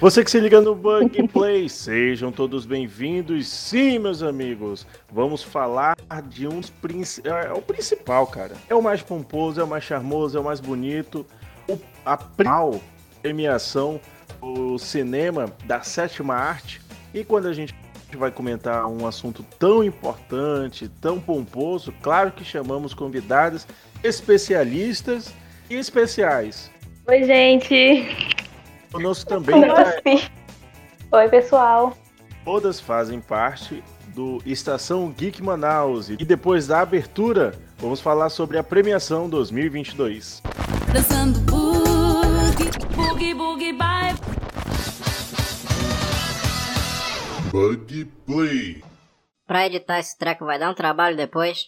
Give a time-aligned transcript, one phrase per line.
[0.00, 3.48] Você que se liga no Bug Play, sejam todos bem-vindos.
[3.48, 5.96] Sim, meus amigos, vamos falar
[6.28, 7.44] de um dos principais.
[7.44, 8.54] É, é o principal, cara.
[8.68, 11.26] É o mais pomposo, é o mais charmoso, é o mais bonito.
[11.68, 11.76] O,
[12.06, 12.80] a principal
[13.20, 14.00] premiação
[14.40, 16.80] do cinema da sétima arte.
[17.12, 17.74] E quando a gente
[18.16, 23.66] vai comentar um assunto tão importante, tão pomposo, claro que chamamos convidados
[24.04, 25.34] especialistas
[25.68, 26.70] e especiais.
[27.08, 28.37] Oi, gente.
[28.92, 29.64] Conosco também.
[29.64, 30.28] Assim?
[31.12, 31.96] Oi, pessoal.
[32.44, 33.82] Todas fazem parte
[34.14, 36.08] do Estação Geek Manaus.
[36.08, 40.42] E depois da abertura, vamos falar sobre a premiação 2022.
[40.92, 44.14] Dançando boogie, boogie, boogie, bye.
[47.50, 48.82] Bug Play.
[49.46, 51.66] Pra editar esse treco vai dar um trabalho depois.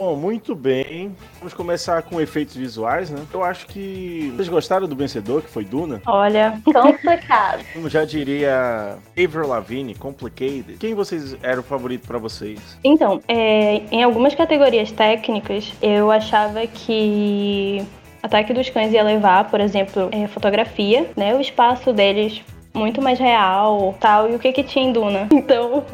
[0.00, 1.14] Bom, muito bem.
[1.38, 3.22] Vamos começar com efeitos visuais, né?
[3.34, 6.00] Eu acho que vocês gostaram do vencedor, que foi Duna?
[6.06, 7.62] Olha, complicado.
[7.74, 10.78] Como já diria Avril Lavigne, complicated.
[10.78, 12.78] Quem vocês era o favorito para vocês?
[12.82, 17.84] Então, é, em algumas categorias técnicas, eu achava que
[18.22, 21.34] Ataque dos Cães ia levar, por exemplo, é, fotografia, né?
[21.34, 22.42] O espaço deles
[22.72, 25.28] muito mais real, tal, e o que que tinha em Duna.
[25.40, 25.84] Então,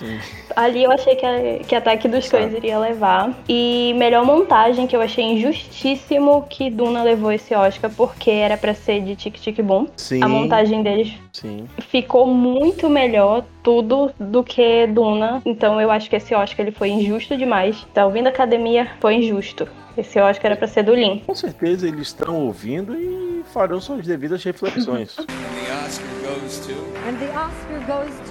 [0.00, 0.18] Sim.
[0.56, 3.38] Ali eu achei que, a, que Ataque dos Cães iria levar.
[3.46, 8.72] E melhor montagem, que eu achei injustíssimo que Duna levou esse Oscar, porque era para
[8.72, 9.88] ser de Tic Tic Boom.
[9.96, 10.22] Sim.
[10.22, 11.68] A montagem deles Sim.
[11.78, 15.42] ficou muito melhor tudo do que Duna.
[15.44, 17.86] Então eu acho que esse Oscar ele foi injusto demais.
[17.92, 18.90] Tá ouvindo a academia?
[19.00, 19.68] Foi injusto.
[19.98, 21.22] Esse Oscar era para ser do Lin.
[21.26, 25.18] Com certeza eles estão ouvindo e farão suas devidas reflexões.
[25.18, 26.72] And the Oscar goes to.
[27.06, 28.29] And the Oscar goes to.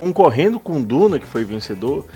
[0.00, 2.06] Concorrendo com Duna, que foi vencedor,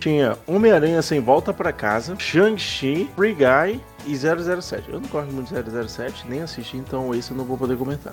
[0.00, 4.88] tinha Homem-Aranha Sem Volta para Casa, Shang-Chi, Free Guy e 007.
[4.88, 8.12] Eu não gosto muito de 007, nem assisti, então esse eu não vou poder comentar.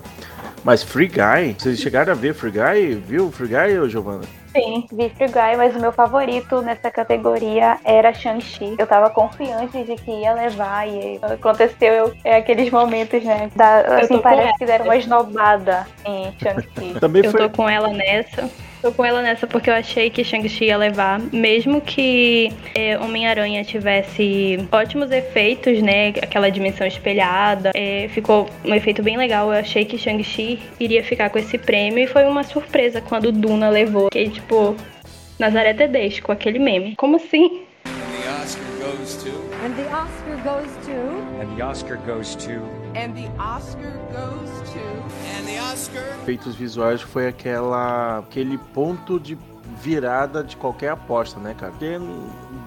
[0.64, 2.94] Mas Free Guy, vocês chegaram a ver Free Guy?
[2.94, 4.24] Viu Free Guy, Giovanna?
[4.52, 8.74] Sim, vi Free Guy, mas o meu favorito nessa categoria era Shang-Chi.
[8.78, 13.50] Eu tava confiante de que ia levar e aconteceu eu, é aqueles momentos, né?
[13.54, 16.98] Da, assim, parece que deram uma esnobada em Shang-Chi.
[16.98, 17.40] Também eu foi...
[17.40, 18.50] tô com ela nessa.
[18.82, 21.20] Tô com ela nessa porque eu achei que Shang-Chi ia levar.
[21.32, 26.08] Mesmo que é, Homem-Aranha tivesse ótimos efeitos, né?
[26.22, 27.72] Aquela dimensão espelhada.
[27.74, 29.52] É, ficou um efeito bem legal.
[29.52, 32.04] Eu achei que Shang-Chi iria ficar com esse prêmio.
[32.04, 34.08] E foi uma surpresa quando Duna levou.
[34.08, 34.74] Que, tipo,
[35.38, 36.96] Nazaré Tedesco, aquele meme.
[36.96, 37.62] Como assim?
[37.84, 39.30] And the Oscar goes to.
[39.62, 40.92] And the Oscar goes to.
[41.38, 42.62] And the Oscar goes to.
[42.94, 44.99] And the Oscar goes to.
[45.70, 46.02] And the Oscar.
[46.24, 49.38] Feitos visuais foi aquela aquele ponto de
[49.82, 51.72] virada de qualquer aposta, né, cara?
[51.72, 51.98] Porque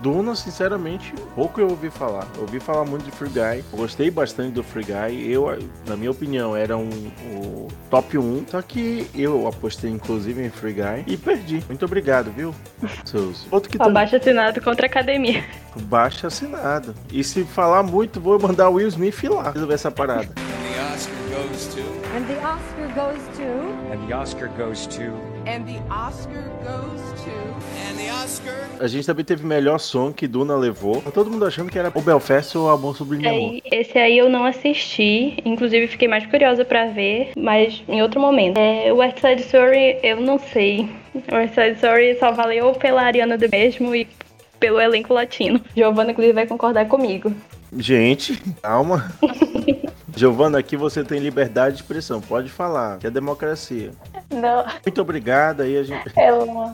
[0.01, 2.27] Duna, sinceramente, pouco eu ouvi falar.
[2.35, 3.63] Eu ouvi falar muito de Free Guy.
[3.71, 5.31] Eu gostei bastante do Free Guy.
[5.31, 6.89] Eu, na minha opinião, era um,
[7.35, 8.45] o top 1.
[8.49, 11.63] Só que eu apostei, inclusive, em Free Guy e perdi.
[11.67, 12.53] Muito obrigado, viu?
[13.05, 13.47] Seus...
[13.51, 13.93] Outro que também...
[13.93, 15.43] Baixo assinado contra a academia.
[15.83, 16.93] Baixo assinado.
[17.11, 20.23] E se falar muito, vou mandar o Will Smith lá resolver essa parada.
[20.23, 21.81] And the Oscar goes to.
[22.15, 23.47] And the Oscar goes to.
[23.91, 25.13] And the Oscar goes to.
[25.45, 27.53] And the Oscar goes to.
[28.79, 31.01] A gente também teve melhor som que Duna levou.
[31.01, 33.61] Tá todo mundo achando que era o Belfast ou Amor Sublime Amor.
[33.71, 35.37] Esse aí eu não assisti.
[35.45, 38.57] Inclusive fiquei mais curiosa para ver, mas em outro momento.
[38.57, 40.89] É, o West Side Story eu não sei.
[41.31, 44.07] O West Side Story só valeu pela Ariana do mesmo e
[44.59, 45.59] pelo elenco latino.
[45.75, 47.33] Giovanna, inclusive, vai concordar comigo.
[47.77, 49.11] Gente, calma.
[50.15, 53.91] Giovana, aqui você tem liberdade de expressão, pode falar, que é democracia.
[54.29, 54.65] Não.
[54.85, 56.03] Muito obrigada aí a gente.
[56.15, 56.29] É,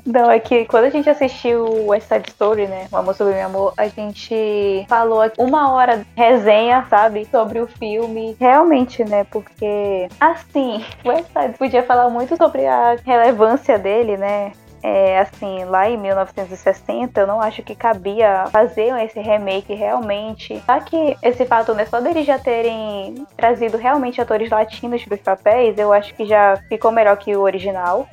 [0.06, 2.88] não, é que quando a gente assistiu o West Side Story, né?
[2.92, 7.26] O Amor sobre Meu Amor, a gente falou uma hora resenha, sabe?
[7.32, 8.36] Sobre o filme.
[8.40, 9.24] Realmente, né?
[9.24, 14.52] Porque, assim, o West Side podia falar muito sobre a relevância dele, né?
[14.82, 20.62] É, assim, lá em 1960, eu não acho que cabia fazer esse remake realmente.
[20.66, 25.22] Só que esse fato, né, só deles já terem trazido realmente atores latinos para os
[25.22, 28.08] papéis, eu acho que já ficou melhor que o original.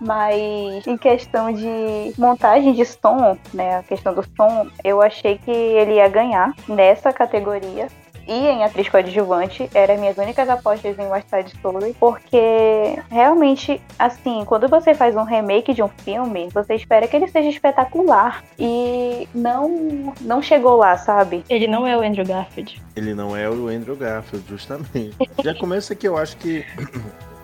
[0.00, 5.50] Mas em questão de montagem de som, né, a questão do som, eu achei que
[5.50, 7.88] ele ia ganhar nessa categoria
[8.30, 14.44] e em atriz coadjuvante eram minhas únicas apostas em West Side Story, porque realmente, assim,
[14.46, 19.28] quando você faz um remake de um filme, você espera que ele seja espetacular e
[19.34, 21.44] não não chegou lá, sabe?
[21.48, 22.80] Ele não é o Andrew Garfield.
[22.94, 25.16] Ele não é o Andrew Garfield, justamente.
[25.42, 26.64] Já começa que eu acho que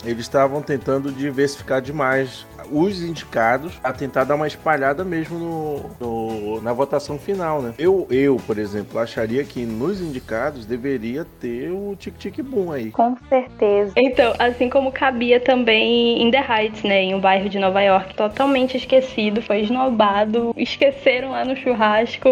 [0.07, 6.61] eles estavam tentando diversificar demais os indicados a tentar dar uma espalhada mesmo no, no,
[6.61, 7.75] na votação final, né?
[7.79, 12.91] Eu, eu, por exemplo, acharia que nos indicados deveria ter o Tic Tic Boom aí.
[12.91, 13.93] Com certeza.
[13.97, 17.03] Então, assim como cabia também em The Heights, né?
[17.03, 22.29] Em um bairro de Nova York, totalmente esquecido, foi esnobado, esqueceram lá no churrasco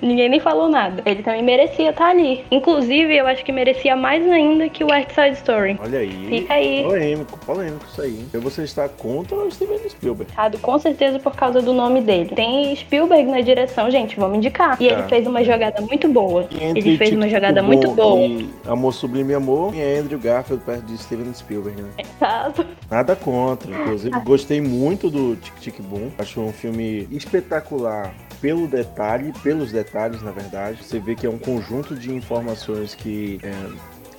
[0.00, 1.02] ninguém nem falou nada.
[1.04, 2.44] Ele também merecia estar ali.
[2.50, 5.78] Inclusive, eu acho que merecia mais ainda que o West Side Story.
[5.82, 6.26] Olha aí.
[6.28, 6.82] Fica aí.
[6.82, 8.20] Polêmico, polêmico isso aí.
[8.28, 10.32] Então você está contra o Steven Spielberg.
[10.60, 12.32] Com certeza por causa do nome dele.
[12.34, 14.76] Tem Spielberg na direção, gente, vamos indicar.
[14.80, 14.94] E tá.
[14.94, 16.48] ele fez uma jogada muito boa.
[16.50, 18.20] Ele fez uma jogada muito boa.
[18.26, 21.90] E Amor Sublime Amor e Andrew Garfield perto de Steven Spielberg, né?
[21.98, 22.66] Exato.
[22.90, 23.70] Nada contra.
[23.70, 26.10] Inclusive, gostei muito do Tic Tic Boom.
[26.18, 29.85] Acho um filme espetacular pelo detalhe, pelos detalhes,
[30.22, 30.82] na verdade.
[30.82, 33.52] Você vê que é um conjunto de informações que é,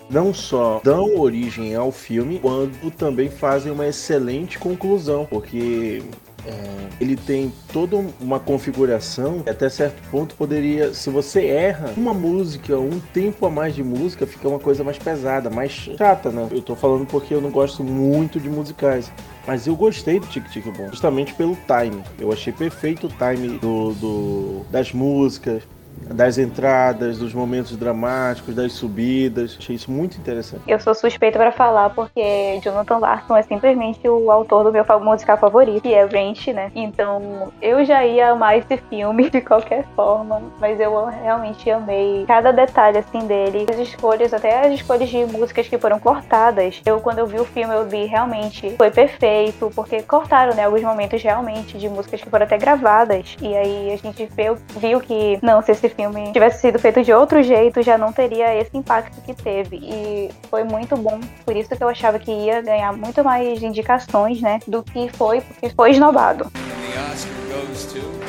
[0.09, 6.01] não só dão origem ao filme, quanto também fazem uma excelente conclusão, porque
[6.45, 12.77] é, ele tem toda uma configuração até certo ponto poderia, se você erra uma música,
[12.77, 16.47] um tempo a mais de música, fica uma coisa mais pesada, mais chata, né?
[16.51, 19.11] Eu tô falando porque eu não gosto muito de musicais.
[19.45, 22.03] Mas eu gostei do Tic Tic Bom, justamente pelo time.
[22.19, 25.63] Eu achei perfeito o time do, do das músicas,
[26.05, 29.57] das entradas, dos momentos dramáticos, das subidas.
[29.59, 30.63] Achei isso muito interessante.
[30.67, 35.37] Eu sou suspeita para falar porque Jonathan Larson é simplesmente o autor do meu musical
[35.37, 36.71] favorito, que é Ranch, né?
[36.75, 42.51] Então eu já ia amar esse filme de qualquer forma, mas eu realmente amei cada
[42.51, 46.81] detalhe assim dele, as escolhas, até as escolhas de músicas que foram cortadas.
[46.85, 50.81] Eu quando eu vi o filme eu vi realmente foi perfeito, porque cortaram, né, alguns
[50.81, 53.35] momentos realmente de músicas que foram até gravadas.
[53.41, 57.01] E aí a gente viu, viu que não, se esse esse filme tivesse sido feito
[57.01, 59.77] de outro jeito, já não teria esse impacto que teve.
[59.77, 64.41] E foi muito bom, por isso que eu achava que ia ganhar muito mais indicações,
[64.41, 66.51] né, do que foi, porque foi esnobado.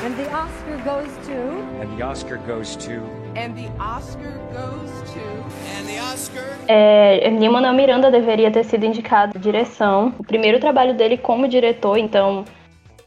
[0.04, 1.38] And the Oscar goes to.
[1.80, 2.92] And the Oscar goes to.
[3.36, 5.20] And the Oscar goes to.
[5.76, 6.44] And the Oscar.
[6.68, 10.14] É, Lin-Manuel Miranda deveria ter sido indicado direção.
[10.18, 12.44] O primeiro trabalho dele como diretor, então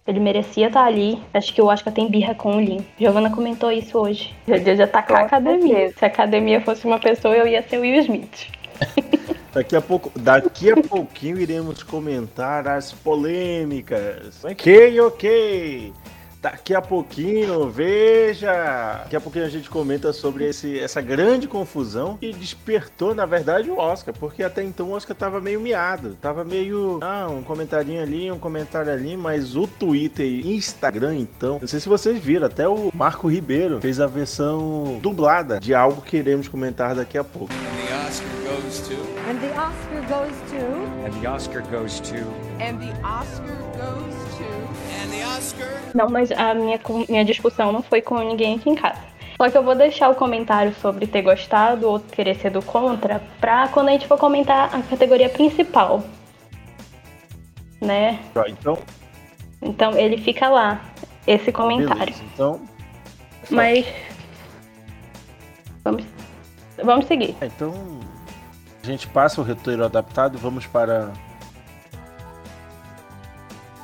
[0.08, 1.22] ele merecia estar ali.
[1.34, 2.86] Acho que o Oscar tem birra com o Lin.
[3.00, 4.34] Giovana comentou isso hoje.
[4.48, 5.92] Já, já tá com a academia.
[5.98, 8.48] Se a academia fosse uma pessoa, eu ia ser o Will Smith.
[9.54, 14.46] Daqui a pouco, daqui a pouquinho iremos comentar as polêmicas.
[14.46, 15.94] Ok, ok.
[16.42, 19.02] Daqui a pouquinho, veja!
[19.04, 23.70] Daqui a pouquinho a gente comenta sobre esse, essa grande confusão que despertou, na verdade,
[23.70, 26.98] o Oscar, porque até então o Oscar tava meio miado, tava meio.
[27.02, 31.60] Ah, um comentarinho ali, um comentário ali, mas o Twitter e Instagram, então.
[31.62, 36.02] Não sei se vocês viram, até o Marco Ribeiro fez a versão dublada de algo
[36.02, 37.54] que iremos comentar daqui a pouco.
[37.54, 38.96] And the Oscar goes to.
[39.30, 41.06] And the Oscar goes to.
[41.06, 42.18] And the Oscar goes to.
[42.60, 44.21] And the Oscar goes
[45.94, 46.80] não, mas a minha,
[47.10, 49.00] minha discussão não foi com ninguém aqui em casa.
[49.38, 53.22] Só que eu vou deixar o comentário sobre ter gostado ou querer ser do contra
[53.40, 56.04] pra quando a gente for comentar a categoria principal.
[57.82, 58.20] Né?
[58.34, 58.78] Tá, então.
[59.62, 60.82] Então ele fica lá,
[61.26, 62.14] esse comentário.
[62.14, 62.62] Beleza, então.
[63.50, 63.86] Mas.
[65.84, 66.04] Vamos,
[66.84, 67.36] vamos seguir.
[67.42, 67.74] É, então.
[68.84, 71.12] A gente passa o roteiro adaptado e vamos para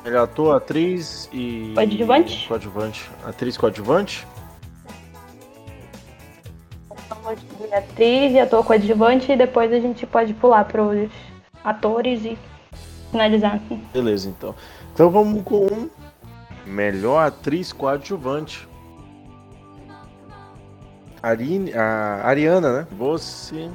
[0.04, 1.72] Melhor ator, atriz e.
[1.74, 2.48] Coadjuvante?
[2.48, 3.10] Coadjuvante.
[3.24, 4.26] Atriz coadjuvante?
[7.72, 11.10] Atriz e ator coadjuvante, e depois a gente pode pular para os
[11.62, 12.38] atores e
[13.10, 13.60] finalizar.
[13.92, 14.54] Beleza, então.
[14.94, 15.88] Então vamos com
[16.64, 18.66] melhor atriz coadjuvante.
[21.22, 22.86] Arine, a Ariana, né?
[22.92, 23.68] Você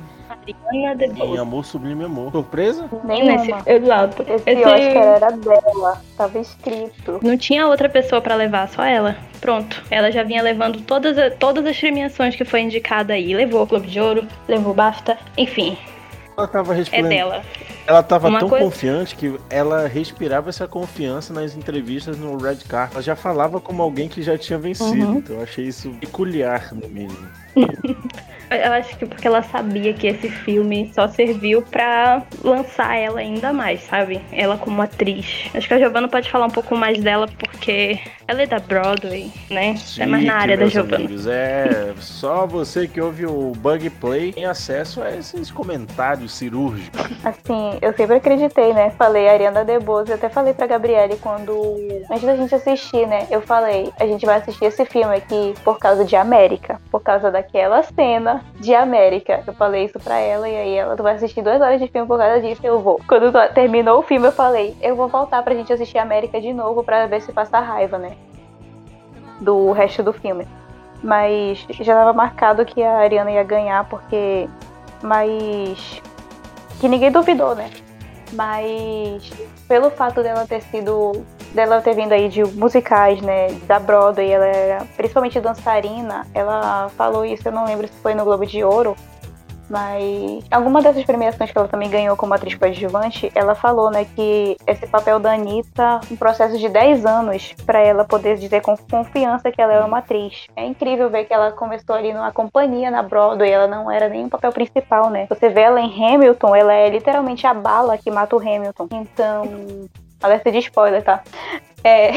[0.68, 1.32] Ariana DeBose.
[1.32, 2.32] Em Amor Sublime Amor.
[2.32, 2.90] Surpresa?
[3.04, 3.38] Nenhuma.
[3.38, 4.24] Nesse, exato.
[4.24, 6.02] Esse, Esse Oscar era dela.
[6.18, 7.20] Tava escrito.
[7.22, 9.16] Não tinha outra pessoa para levar, só ela.
[9.40, 9.82] Pronto.
[9.90, 13.34] Ela já vinha levando todas, todas as premiações que foi indicada aí.
[13.34, 15.78] Levou o Globo de Ouro, levou o BAFTA, enfim.
[16.38, 17.08] Ela tava respirando.
[17.08, 17.44] É dela.
[17.86, 18.64] Ela tava Uma tão coisa...
[18.64, 22.96] confiante que ela respirava essa confiança nas entrevistas no Red Carpet.
[22.96, 25.06] Ela já falava como alguém que já tinha vencido.
[25.06, 25.18] Uhum.
[25.18, 27.28] Então eu achei isso peculiar no mínimo.
[28.56, 33.52] Eu acho que porque ela sabia que esse filme só serviu para lançar ela ainda
[33.54, 34.22] mais, sabe?
[34.32, 35.50] Ela como atriz.
[35.54, 39.32] Acho que a Giovanna pode falar um pouco mais dela porque ela é da Broadway,
[39.50, 39.76] né?
[39.76, 41.10] Sim, é mais na área da Giovanna.
[41.28, 47.02] é, só você que ouve o Bug Play tem acesso a esses comentários cirúrgicos.
[47.24, 48.92] Assim, eu sempre acreditei, né?
[48.92, 51.54] Falei Ariana DeBose, até falei pra Gabriele quando
[52.10, 53.28] antes da gente assistir, né?
[53.30, 56.80] Eu falei, a gente vai assistir esse filme aqui por causa de América.
[56.92, 59.44] por causa daquela cena de América.
[59.46, 62.18] Eu falei isso pra ela e aí ela vai assistir duas horas de filme por
[62.18, 62.62] causa disso.
[62.64, 63.00] Eu vou.
[63.08, 66.84] Quando terminou o filme, eu falei, eu vou voltar pra gente assistir América de novo
[66.84, 68.16] pra ver se passa raiva, né?
[69.40, 70.48] Do resto do filme.
[71.04, 74.48] Mas já estava marcado que a Ariana ia ganhar, porque.
[75.02, 76.02] Mas.
[76.80, 77.70] Que ninguém duvidou, né?
[78.32, 79.30] Mas
[79.68, 81.26] pelo fato dela ter sido.
[81.54, 83.48] Dela ter vindo aí de musicais, né?
[83.68, 88.24] Da Broadway, ela era principalmente dançarina, ela falou isso, eu não lembro se foi no
[88.24, 88.96] Globo de Ouro
[89.70, 94.58] mas alguma dessas premiações que ela também ganhou como atriz coadjuvante, ela falou, né, que
[94.68, 99.52] esse papel da Anitta, um processo de 10 anos para ela poder dizer com confiança
[99.52, 100.48] que ela é uma atriz.
[100.56, 104.26] É incrível ver que ela começou ali numa companhia na Broadway, ela não era nem
[104.26, 105.26] o papel principal, né?
[105.28, 108.88] Você vê ela em Hamilton, ela é literalmente a bala que mata o Hamilton.
[108.92, 109.44] Então,
[110.24, 111.22] alerta de spoiler, tá?
[111.84, 112.12] É,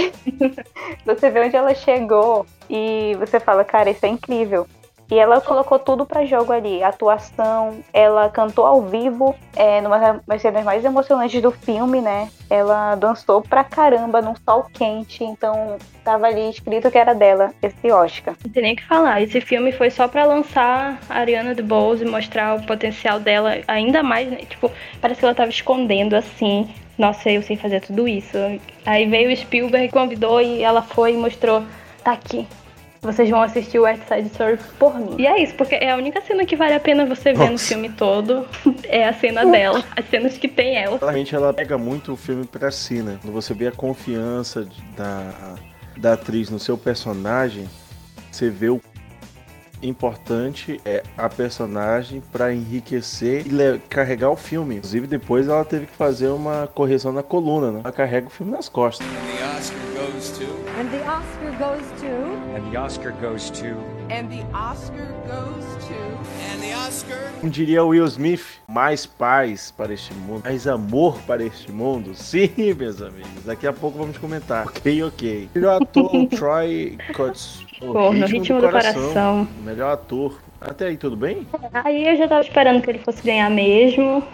[1.04, 4.66] você vê onde ela chegou e você fala, cara, isso é incrível.
[5.10, 6.82] E ela colocou tudo para jogo ali.
[6.82, 12.28] Atuação, ela cantou ao vivo, é, numa das cenas mais emocionantes do filme, né?
[12.50, 17.90] Ela dançou pra caramba num sol quente, então tava ali escrito que era dela, esse
[17.90, 18.34] Oscar.
[18.44, 19.22] Não tem nem o que falar.
[19.22, 24.02] Esse filme foi só para lançar a Ariana DeBose e mostrar o potencial dela ainda
[24.02, 24.38] mais, né?
[24.38, 26.68] Tipo, parece que ela tava escondendo assim.
[26.98, 28.36] Nossa, eu sei fazer tudo isso.
[28.84, 31.62] Aí veio o Spielberg, convidou e ela foi e mostrou.
[32.02, 32.46] Tá aqui,
[33.06, 35.14] vocês vão assistir o West Side Story por mim.
[35.18, 37.52] E é isso, porque é a única cena que vale a pena você ver Nossa.
[37.52, 38.46] no filme todo.
[38.88, 40.96] É a cena dela, as cenas que tem ela.
[40.98, 43.18] Realmente ela pega muito o filme pra si, né?
[43.20, 45.56] Quando você vê a confiança da,
[45.96, 47.66] da atriz no seu personagem,
[48.30, 48.80] você vê o
[49.82, 54.76] importante é a personagem para enriquecer e carregar o filme.
[54.76, 57.80] Inclusive, depois ela teve que fazer uma correção na coluna, né?
[57.84, 59.06] Ela carrega o filme nas costas.
[59.06, 60.44] And the Oscar goes to.
[60.78, 62.06] And the Oscar goes to.
[62.56, 63.66] And the Oscar goes to.
[64.10, 65.65] And the Oscar goes
[67.40, 72.14] Como diria Will Smith, mais paz para este mundo, mais amor para este mundo.
[72.14, 73.44] Sim, meus amigos.
[73.44, 74.66] Daqui a pouco vamos comentar.
[74.66, 75.48] Ok, ok.
[75.54, 79.02] Melhor ator Troy Cuts Pô, no ritmo do, do coração.
[79.02, 79.48] coração.
[79.64, 80.40] Melhor ator.
[80.60, 81.46] Até aí, tudo bem?
[81.72, 84.24] Aí eu já tava esperando que ele fosse ganhar mesmo.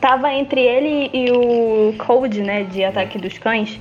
[0.00, 3.78] Tava entre ele e o Cold, né, de Ataque dos Cães,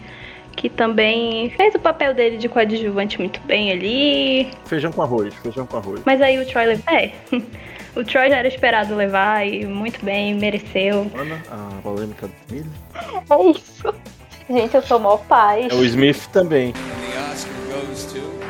[0.59, 4.51] que também fez o papel dele de coadjuvante muito bem ali.
[4.65, 6.01] Feijão com arroz, feijão com arroz.
[6.05, 6.93] Mas aí o Troy levou.
[6.93, 7.11] É.
[7.95, 11.11] O Troy já era esperado levar e muito bem, mereceu.
[11.15, 12.71] Ana, a polêmica do milho.
[12.93, 13.93] É isso.
[14.47, 15.67] Gente, eu sou mó pai.
[15.71, 16.71] É o Smith também.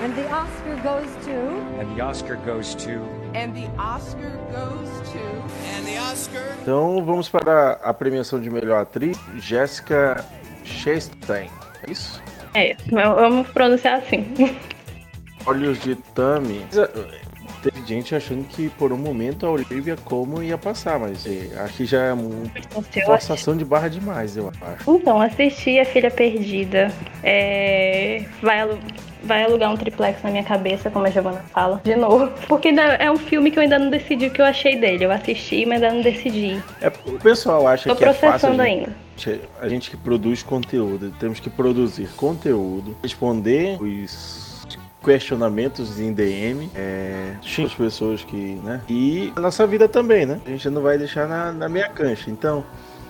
[0.03, 1.31] And the Oscar goes to.
[1.79, 2.91] And the Oscar goes to.
[3.33, 5.19] And the Oscar goes to.
[5.73, 6.57] And the Oscar.
[6.61, 10.25] Então vamos para a premiação de melhor atriz, Jessica
[10.65, 11.49] Chastain.
[11.87, 12.21] É isso?
[12.53, 14.25] É, vamos pronunciar assim.
[15.45, 16.65] Olhos de Tami.
[17.61, 21.25] Teve gente achando que por um momento a Olivia Como ia passar, mas
[21.57, 22.49] acho que já é uma
[23.05, 24.89] forçação de barra demais, eu acho.
[24.89, 26.89] Então, assisti A Filha Perdida.
[27.21, 28.23] É...
[28.41, 28.79] Vai,
[29.23, 32.31] vai alugar um triplex na minha cabeça, como a Giovanna fala, de novo.
[32.47, 35.03] Porque é um filme que eu ainda não decidi o que eu achei dele.
[35.03, 36.63] Eu assisti, mas ainda não decidi.
[36.81, 38.21] É, o pessoal acha Tô que é fácil.
[38.21, 38.95] Tô processando ainda.
[39.59, 44.49] A gente que produz conteúdo, temos que produzir conteúdo, responder os
[45.03, 48.81] questionamentos em DM, é, as pessoas que, né?
[48.87, 50.39] E a nossa vida também, né?
[50.45, 52.29] A gente não vai deixar na, na meia cancha.
[52.29, 52.63] Então,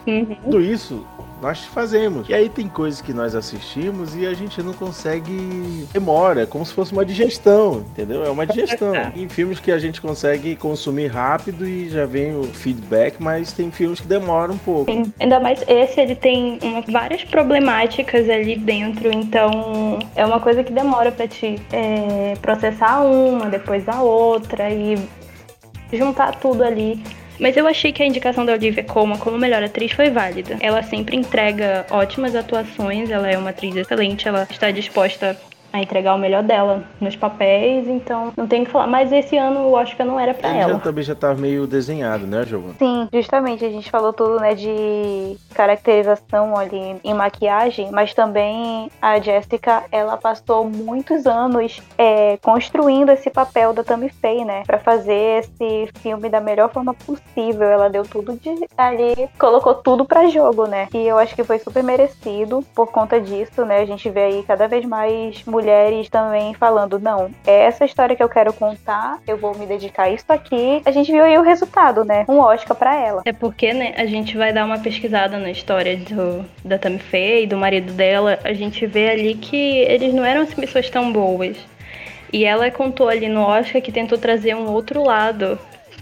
[0.06, 0.36] uhum.
[0.44, 1.06] tudo isso
[1.41, 2.27] nós fazemos.
[2.27, 5.88] E aí tem coisas que nós assistimos e a gente não consegue.
[5.91, 8.25] Demora, como se fosse uma digestão, entendeu?
[8.25, 8.91] É uma digestão.
[9.13, 13.72] Tem filmes que a gente consegue consumir rápido e já vem o feedback, mas tem
[13.72, 14.91] filmes que demoram um pouco.
[14.91, 15.12] Sim.
[15.20, 20.72] Ainda mais esse, ele tem uma, várias problemáticas ali dentro, então é uma coisa que
[20.72, 24.98] demora para te é, processar uma, depois a outra e
[25.91, 27.01] juntar tudo ali.
[27.39, 30.58] Mas eu achei que a indicação da Olivia Colman como melhor atriz foi válida.
[30.60, 35.39] Ela sempre entrega ótimas atuações, ela é uma atriz excelente, ela está disposta
[35.72, 38.88] a entregar o melhor dela nos papéis, então não tem que falar.
[38.88, 40.74] Mas esse ano o Oscar não era para ela.
[40.74, 42.76] Já, também já tá meio desenhado, né, Giovanna?
[42.80, 43.64] Sim, justamente.
[43.64, 50.18] A gente falou tudo, né, de caracterização ali em maquiagem, mas também a Jessica, ela
[50.18, 56.30] passou muitos anos é, construindo esse papel da Tammy Faye, né, para fazer esse filme
[56.30, 57.68] da melhor forma possível.
[57.68, 60.88] Ela deu tudo de ali, colocou tudo para jogo, né?
[60.94, 63.80] E eu acho que foi super merecido por conta disso, né?
[63.80, 68.24] A gente vê aí cada vez mais mulheres também falando, não, é essa história que
[68.24, 70.82] eu quero contar, eu vou me dedicar a isso aqui.
[70.86, 72.25] A gente viu aí o resultado, né?
[72.30, 73.22] Um Oscar para ela.
[73.25, 77.46] É porque, né, a gente vai dar uma pesquisada na história do, da Tammy Faye,
[77.46, 81.58] do marido dela, a gente vê ali que eles não eram pessoas tão boas.
[82.32, 85.60] E ela contou ali no Oscar que tentou trazer um outro lado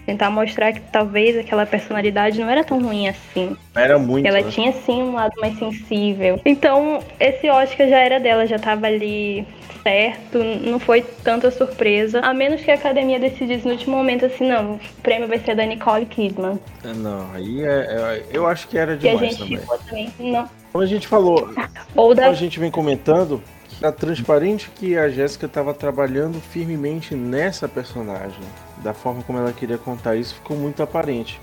[0.07, 3.57] tentar mostrar que talvez aquela personalidade não era tão ruim assim.
[3.75, 4.25] Era muito.
[4.25, 4.49] Ela né?
[4.49, 6.39] tinha sim um lado mais sensível.
[6.45, 9.45] Então, esse Oscar já era dela, já tava ali
[9.83, 12.21] certo, não foi tanta surpresa.
[12.21, 15.55] A menos que a academia decidisse no último momento assim, não, o prêmio vai ser
[15.55, 16.57] da Nicole Kidman.
[16.83, 20.09] É, não, aí é, é, eu acho que era demais que a gente também.
[20.09, 20.31] Também.
[20.31, 20.49] Não.
[20.71, 21.49] Como a gente falou,
[21.95, 22.27] Ou da...
[22.27, 23.41] a gente vem comentando,
[23.79, 28.41] Tá transparente que a Jéssica estava trabalhando firmemente nessa personagem.
[28.83, 31.39] Da forma como ela queria contar isso, ficou muito aparente.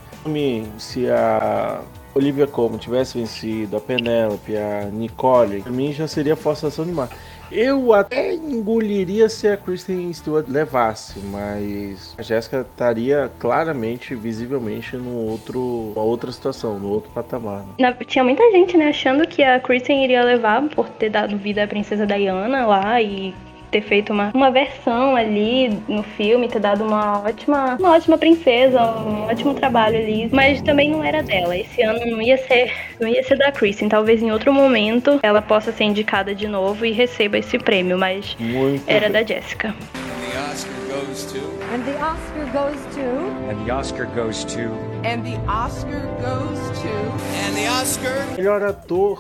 [0.79, 1.83] Se a
[2.14, 7.11] Olivia Colman tivesse vencido, a Penélope, a Nicole, pra mim já seria forçação de mar.
[7.53, 15.14] Eu até engoliria se a Kristen Stewart levasse, mas a Jéssica estaria claramente, visivelmente, no
[15.14, 17.64] outro, uma outra situação, no outro patamar.
[17.79, 17.97] Né?
[18.07, 21.67] tinha muita gente, né, achando que a Kristen iria levar por ter dado vida à
[21.67, 23.35] princesa Diana lá e
[23.75, 28.81] ter feito uma, uma versão ali no filme, ter dado uma ótima, uma ótima princesa,
[28.81, 30.28] um ótimo trabalho ali.
[30.33, 31.57] Mas também não era dela.
[31.57, 33.88] Esse ano não ia ser, não ia ser da Kristen.
[33.88, 38.37] Talvez em outro momento ela possa ser indicada de novo e receba esse prêmio, mas
[38.38, 39.75] Muito era da Jessica.
[41.73, 43.00] And the Oscar goes to.
[43.50, 44.62] And the Oscar goes to.
[45.04, 46.95] And the Oscar goes to.
[47.45, 48.37] And the Oscar.
[48.37, 49.19] Melhor ator.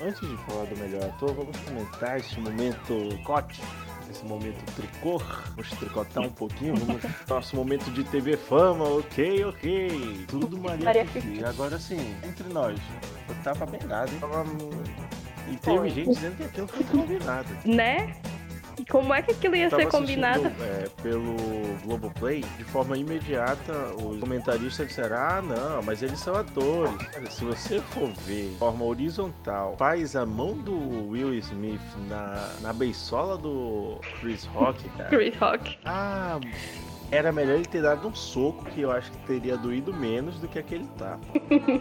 [0.00, 3.60] Antes de falar do melhor ator, vamos comentar este momento cote
[4.08, 5.18] nesse momento tricô.
[5.18, 6.74] Vamos tricotar um pouquinho.
[6.74, 8.84] Vamos nosso momento de TV Fama.
[8.84, 10.24] Ok, ok.
[10.26, 12.78] Tudo Maria, E agora sim, entre nós.
[13.28, 14.20] Eu tava bem dado, hein?
[15.52, 17.48] E teve gente dizendo que aquilo foi combinado.
[17.64, 18.16] Né?
[18.88, 20.46] Como é que aquilo ia ser combinado?
[20.60, 21.36] É, pelo
[21.84, 26.92] Globoplay, de forma imediata, os comentaristas disseram: ah, não, mas eles são atores.
[27.30, 32.72] se você for ver de forma horizontal, faz a mão do Will Smith na, na
[32.72, 35.08] beisola do Chris Rock, cara.
[35.08, 35.78] Chris Rock.
[35.84, 36.38] Ah,
[37.10, 40.46] era melhor ele ter dado um soco que eu acho que teria doído menos do
[40.46, 41.20] que aquele tapa.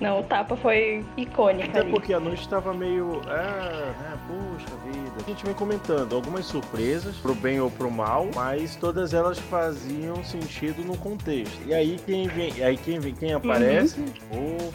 [0.00, 1.68] Não, o tapa foi icônico.
[1.68, 1.90] Até ali.
[1.90, 3.20] porque a noite estava meio.
[3.26, 5.12] Ah, puxa vida.
[5.24, 10.22] A gente vem comentando algumas surpresas, pro bem ou pro mal, mas todas elas faziam
[10.22, 11.58] sentido no contexto.
[11.66, 13.98] E aí quem vem, aí quem vem, quem aparece,
[14.30, 14.70] uhum.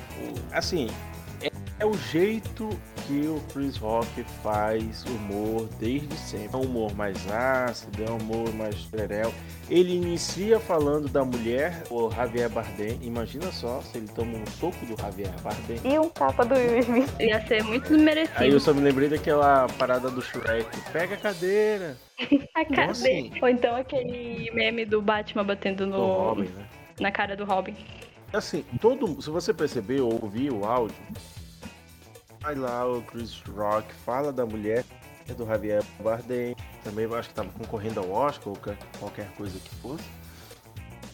[0.51, 0.89] assim,
[1.79, 2.69] é o jeito
[3.07, 6.49] que o Chris Rock faz humor desde sempre.
[6.53, 9.33] É um humor mais ácido, é um humor mais trerel.
[9.69, 12.99] Ele inicia falando da mulher, o Javier Bardem.
[13.01, 15.79] Imagina só se ele toma um soco do Javier Bardem.
[15.83, 17.13] E um tapa do Will Smith.
[17.19, 18.37] Ia ser muito merecido.
[18.37, 20.67] Aí eu só me lembrei daquela parada do Shrek.
[20.91, 21.97] Pega a cadeira.
[22.55, 22.91] a cadeira.
[22.91, 23.31] Assim?
[23.41, 25.97] Ou então aquele meme do Batman batendo no...
[25.97, 26.65] Robin, né?
[26.99, 27.75] na cara do Robin.
[28.31, 30.95] Assim, todo, se você perceber ou ouvir o áudio,
[32.43, 34.83] Vai lá o Chris Rock, fala da mulher
[35.37, 36.53] do Javier Bardem,
[36.83, 38.59] também acho que estava concorrendo ao Oscar ou
[38.99, 40.03] qualquer coisa que fosse.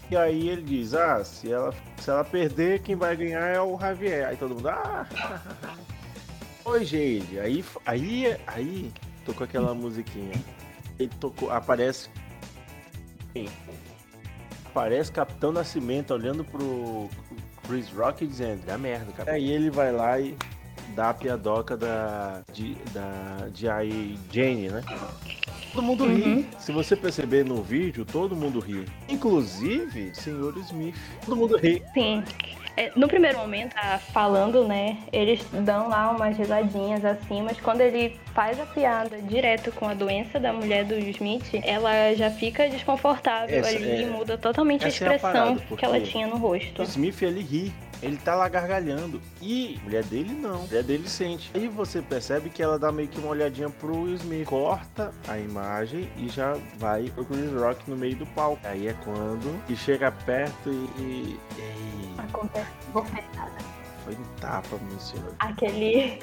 [0.09, 3.79] E aí ele diz, ah, se ela, se ela perder, quem vai ganhar é o
[3.79, 4.27] Javier.
[4.27, 5.07] Aí todo mundo, ah,
[6.65, 7.39] oi gente.
[7.39, 8.91] Aí, aí, aí
[9.23, 10.33] tocou aquela musiquinha.
[10.97, 12.09] Ele tocou, aparece
[14.65, 17.07] aparece Capitão Nascimento olhando pro
[17.67, 19.33] Chris Rock e dizendo, é merda, cara.
[19.33, 20.35] Aí ele vai lá e
[20.95, 24.83] da piadoca da, de, da, de aí Jane, né?
[25.71, 26.23] Todo mundo ri.
[26.23, 26.45] Uhum.
[26.57, 28.85] Se você perceber no vídeo, todo mundo ri.
[29.07, 30.95] Inclusive, senhor Smith.
[31.23, 31.83] Todo mundo ri.
[31.93, 32.23] Sim.
[32.75, 34.97] É, no primeiro momento, tá falando, né?
[35.11, 39.93] Eles dão lá umas risadinhas assim, mas quando ele faz a piada direto com a
[39.93, 44.01] doença da mulher do Smith, ela já fica desconfortável essa ali é...
[44.03, 46.81] e muda totalmente a expressão é a que ela tinha no rosto.
[46.81, 49.21] O Smith ele ri ele tá lá gargalhando.
[49.41, 50.61] E mulher dele não.
[50.61, 51.51] Mulher dele sente.
[51.53, 54.47] Aí você percebe que ela dá meio que uma olhadinha pro Smith.
[54.47, 58.59] Corta a imagem e já vai pro Chris Rock no meio do palco.
[58.63, 61.01] Aí é quando que chega perto e.
[61.01, 62.15] e, e...
[62.17, 63.78] Acontece bofetada.
[64.09, 65.35] Foi um tapa, meu senhor.
[65.37, 66.17] Aquele.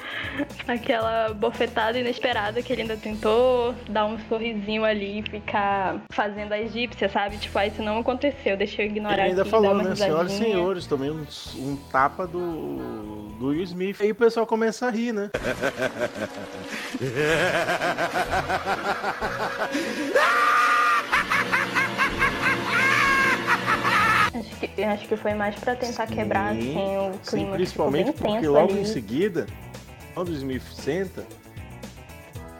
[0.67, 6.59] Aquela bofetada inesperada que ele ainda tentou dar um sorrisinho ali e ficar fazendo a
[6.59, 7.37] egípcia, sabe?
[7.37, 9.15] Tipo, aí isso não aconteceu, deixa eu ignorar.
[9.15, 9.95] Ele ainda aqui, falou, né?
[9.95, 11.25] Senhoras e senhores, tomei um,
[11.59, 13.29] um tapa do.
[13.39, 14.01] do Will Smith.
[14.01, 15.31] Aí o pessoal começa a rir, né?
[19.71, 20.51] Acho
[24.77, 27.19] que, acho que foi mais para tentar sim, quebrar assim, o clima.
[27.23, 28.83] Sim, principalmente porque logo ali.
[28.83, 29.47] em seguida,
[30.15, 31.25] quando o Smith senta,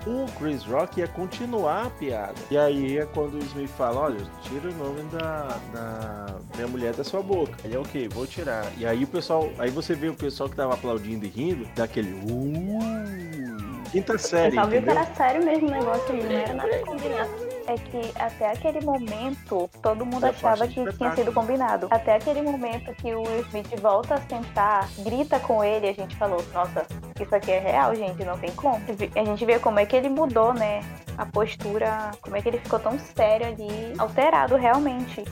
[0.07, 2.35] o Chris Rock ia continuar a piada.
[2.51, 6.95] E aí é quando o Smith fala, olha, tira o nome da, da minha mulher
[6.95, 7.53] da sua boca.
[7.65, 8.67] Ele é ok, vou tirar.
[8.79, 12.13] E aí o pessoal, aí você vê o pessoal que tava aplaudindo e rindo, daquele
[12.13, 14.57] uh, quinta série.
[14.57, 17.46] Eu só viu que era sério mesmo o negócio não era nada combinado.
[17.67, 21.89] É que até aquele momento todo mundo é achava que tinha sido combinado.
[21.91, 26.17] Até aquele momento que o Will Smith volta a sentar, grita com ele, a gente
[26.17, 26.87] falou, nossa,
[27.21, 28.81] isso aqui é real, gente, não tem como.
[29.15, 30.81] A gente vê como é que ele mudou, né?
[31.19, 35.25] A postura, como é que ele ficou tão sério ali, alterado realmente.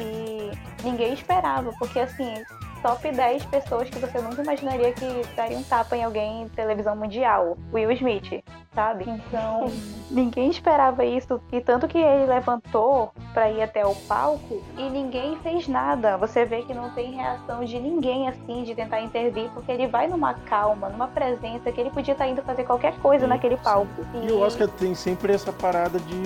[0.00, 0.50] E
[0.82, 2.42] ninguém esperava, porque assim,
[2.82, 6.96] top 10 pessoas que você nunca imaginaria que daria um tapa em alguém em televisão
[6.96, 7.56] mundial.
[7.72, 8.42] Will Smith,
[8.74, 9.04] sabe?
[9.08, 9.70] Então,
[10.10, 11.40] ninguém esperava isso.
[11.52, 16.16] E tanto que ele levantou para ir até o palco e ninguém fez nada.
[16.16, 20.08] Você vê que não tem reação de ninguém assim, de tentar intervir, porque ele vai
[20.08, 23.56] numa calma, numa presença que ele podia estar tá indo fazer qualquer coisa sim, naquele
[23.56, 24.04] palco.
[24.14, 24.26] E...
[24.26, 26.22] e o Oscar tem sempre essa parada de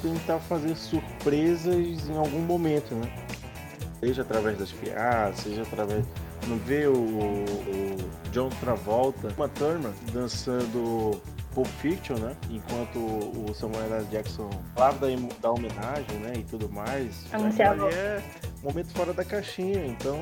[0.00, 3.27] tentar fazer surpresas em algum momento, né?
[4.00, 6.04] Seja através das piadas, seja através.
[6.46, 7.96] Não vê o, o
[8.32, 11.20] John Travolta, uma Turner dançando
[11.54, 12.36] Pulp Fiction, né?
[12.50, 14.06] Enquanto o Samuel L.
[14.06, 16.34] Jackson falava da, da homenagem, né?
[16.36, 17.26] E tudo mais.
[17.32, 17.88] Anunciava.
[17.90, 18.22] é
[18.62, 19.84] momento fora da caixinha.
[19.86, 20.18] Então,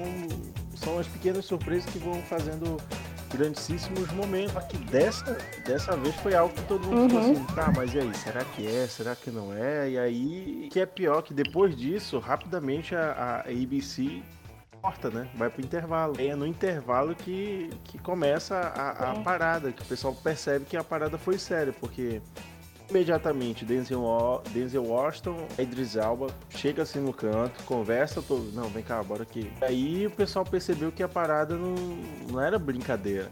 [0.74, 2.78] são as pequenas surpresas que vão fazendo
[3.26, 4.64] grandíssimos momentos.
[4.64, 7.34] Que dessa, dessa vez foi algo que todo mundo uhum.
[7.34, 8.86] ficou assim, tá, mas e aí, será que é?
[8.86, 9.90] Será que não é?
[9.90, 14.22] E aí, que é pior que depois disso, rapidamente a, a ABC
[14.80, 15.28] corta, né?
[15.34, 16.14] Vai pro intervalo.
[16.18, 20.84] É no intervalo que, que começa a, a parada, que o pessoal percebe que a
[20.84, 22.20] parada foi séria, porque
[22.90, 29.02] imediatamente Denzel, Denzel Washington, Idris Elba chega assim no canto, conversa, tô, não, vem cá,
[29.02, 29.50] bora aqui.
[29.60, 31.74] Aí o pessoal percebeu que a parada não,
[32.30, 33.30] não era brincadeira.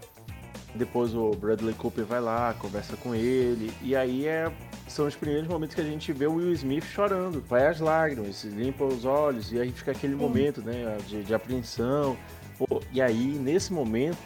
[0.73, 4.51] Depois o Bradley Cooper vai lá, conversa com ele, e aí é,
[4.89, 7.41] são os primeiros momentos que a gente vê o Will Smith chorando.
[7.47, 12.17] Vai as lágrimas, limpa os olhos, e aí fica aquele momento né, de, de apreensão.
[12.57, 14.17] Pô, e aí, nesse momento,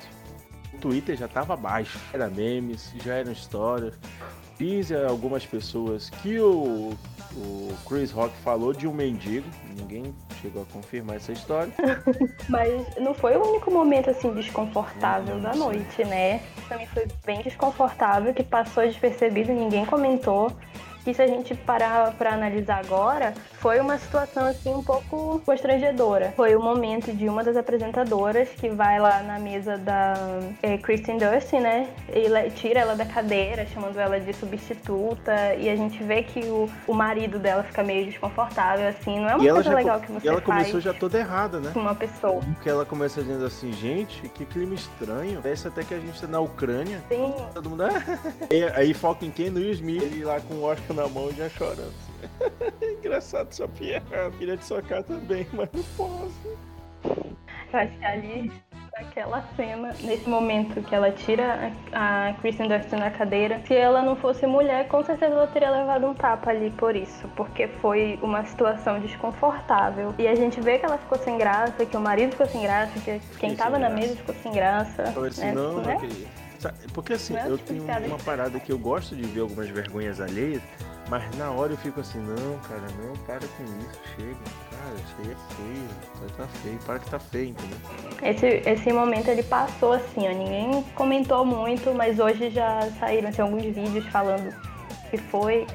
[0.74, 2.00] o Twitter já estava abaixo.
[2.12, 3.94] Era memes, já eram histórias
[4.60, 6.94] diz algumas pessoas que o,
[7.34, 9.48] o Chris Rock falou de um mendigo.
[9.78, 11.72] Ninguém chegou a confirmar essa história.
[12.50, 16.42] Mas não foi o único momento assim desconfortável não, não da noite, né?
[16.68, 20.52] Também foi bem desconfortável, que passou despercebido, ninguém comentou
[21.04, 26.34] que se a gente parar para analisar agora, foi uma situação assim um pouco constrangedora.
[26.36, 30.14] Foi o momento de uma das apresentadoras que vai lá na mesa da
[30.64, 31.90] é, Kristen Dunst, né?
[32.14, 36.70] E tira ela da cadeira, chamando ela de substituta, e a gente vê que o,
[36.88, 40.30] o marido dela fica meio desconfortável, assim, não é uma coisa legal que você E
[40.30, 41.72] ela começou já toda errada, né?
[41.74, 42.42] Com uma pessoa.
[42.42, 45.42] Porque ela começa dizendo assim, gente, que clima estranho.
[45.42, 47.02] Parece até que a gente tá na Ucrânia.
[47.10, 47.34] Sim.
[47.54, 47.84] Todo mundo.
[48.50, 49.50] e, aí foca em quem?
[49.50, 50.02] No Will Smith.
[50.02, 52.09] Ele lá com o Oscar na mão já chorando.
[53.00, 54.32] Engraçado sua piada.
[54.38, 56.58] Queria te socar também, mas não posso.
[57.72, 58.52] Eu acho que ali,
[58.96, 64.16] aquela cena, nesse momento que ela tira a, Kristen Dunst na cadeira, se ela não
[64.16, 68.44] fosse mulher, com certeza ela teria levado um tapa ali por isso, porque foi uma
[68.46, 70.14] situação desconfortável.
[70.18, 73.00] E a gente vê que ela ficou sem graça, que o marido ficou sem graça,
[73.00, 75.04] que quem tava na mesa ficou sem graça.
[75.04, 75.52] Assim, né?
[75.54, 75.98] não, né?
[76.94, 80.62] Porque assim, eu tenho uma parada que eu gosto de ver algumas vergonhas alheias,
[81.10, 84.38] mas na hora eu fico assim, não, cara, não, para com isso, chega.
[84.70, 87.78] Cara, isso aí é feio, tá feio, para que tá feio, entendeu?
[88.22, 93.42] Esse, esse momento ele passou assim, ó, ninguém comentou muito, mas hoje já saíram assim,
[93.42, 94.54] alguns vídeos falando
[95.10, 95.66] que foi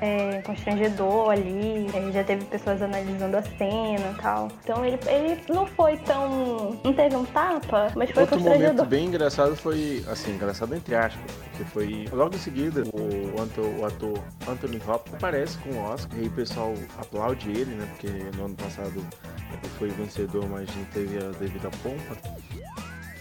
[0.00, 4.48] é, constrangedor ali, já teve pessoas analisando a cena e tal.
[4.62, 6.78] Então ele, ele não foi tão.
[6.82, 8.74] não teve um tapa, mas foi Outro constrangedor.
[8.74, 13.66] momento bem engraçado foi, assim, engraçado entre aspas, porque foi logo em seguida o, ator,
[13.78, 17.86] o ator Anthony Hopkins aparece com o Oscar e o pessoal aplaude ele, né?
[17.90, 22.16] Porque no ano passado ele foi vencedor, mas não teve a devida pompa.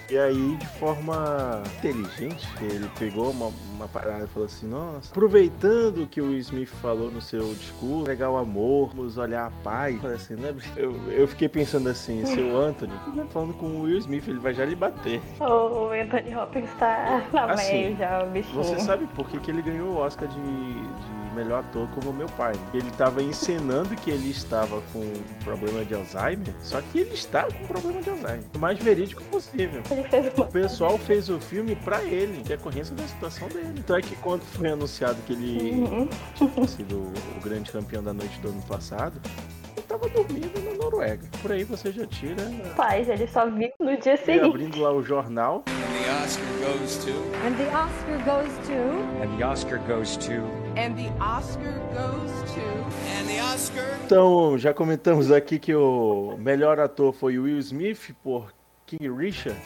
[0.10, 6.06] E aí, de forma inteligente, ele pegou uma, uma parada e falou assim: Nossa, aproveitando
[6.08, 10.04] que o Smith falou no seu discurso, pegar o amor, vamos olhar a paz.
[10.06, 10.54] Assim, né?
[10.76, 12.94] eu, eu fiquei pensando assim: seu Anthony,
[13.30, 15.22] falando com o Will Smith, ele vai já lhe bater.
[15.40, 18.56] O Anthony Hopkins tá na assim, meio já, o bichinho.
[18.56, 22.28] Você sabe por que, que ele ganhou o Oscar de, de melhor ator como meu
[22.30, 22.54] pai.
[22.74, 25.02] Ele estava encenando que ele estava com
[25.44, 28.44] problema de Alzheimer, só que ele está com problema de Alzheimer.
[28.56, 29.82] O mais verídico possível.
[30.38, 33.74] O pessoal fez o filme para ele, em decorrência da situação dele.
[33.78, 36.10] Então é que quando foi anunciado que ele uhum.
[36.36, 39.20] tinha sido o grande campeão da noite do ano passado,
[39.76, 41.24] ele tava dormindo na Noruega.
[41.42, 42.44] Por aí você já tira.
[42.76, 44.46] Paz, ele só viu no dia seguinte.
[44.46, 45.64] Abrindo lá o jornal.
[45.68, 47.12] And the Oscar goes to.
[47.46, 49.24] And the Oscar goes to.
[49.24, 50.63] And the Oscar goes to.
[50.76, 52.62] And the Oscar goes to.
[53.20, 54.00] And the Oscar.
[54.06, 58.52] Então, já comentamos aqui que o melhor ator foi Will Smith por
[58.88, 59.62] King Richard.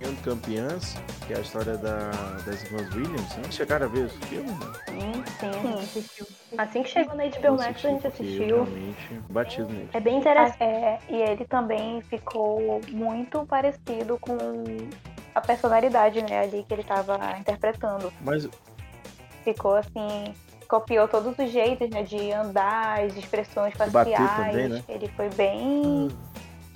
[0.00, 0.94] Campeão Campeãs,
[1.26, 2.10] que é a história da,
[2.44, 3.36] das irmãs Williams.
[3.36, 3.42] Né?
[3.50, 4.50] Chegaram a ver esse filme?
[4.50, 4.72] Né?
[4.88, 6.26] Sim, sim, assistiu.
[6.56, 8.64] Assim que chegou na HBO Max, a gente assistiu.
[8.64, 9.90] Realmente batido nele.
[9.92, 10.62] É bem interessante.
[10.62, 14.36] É, e ele também ficou muito parecido com
[15.34, 18.12] a personalidade, né, ali que ele estava interpretando.
[18.22, 18.48] Mas
[19.44, 20.34] ficou assim,
[20.68, 24.52] copiou todos os jeitos, né, de andar, as expressões faciais.
[24.52, 24.84] Também, né?
[24.88, 26.08] Ele foi bem hum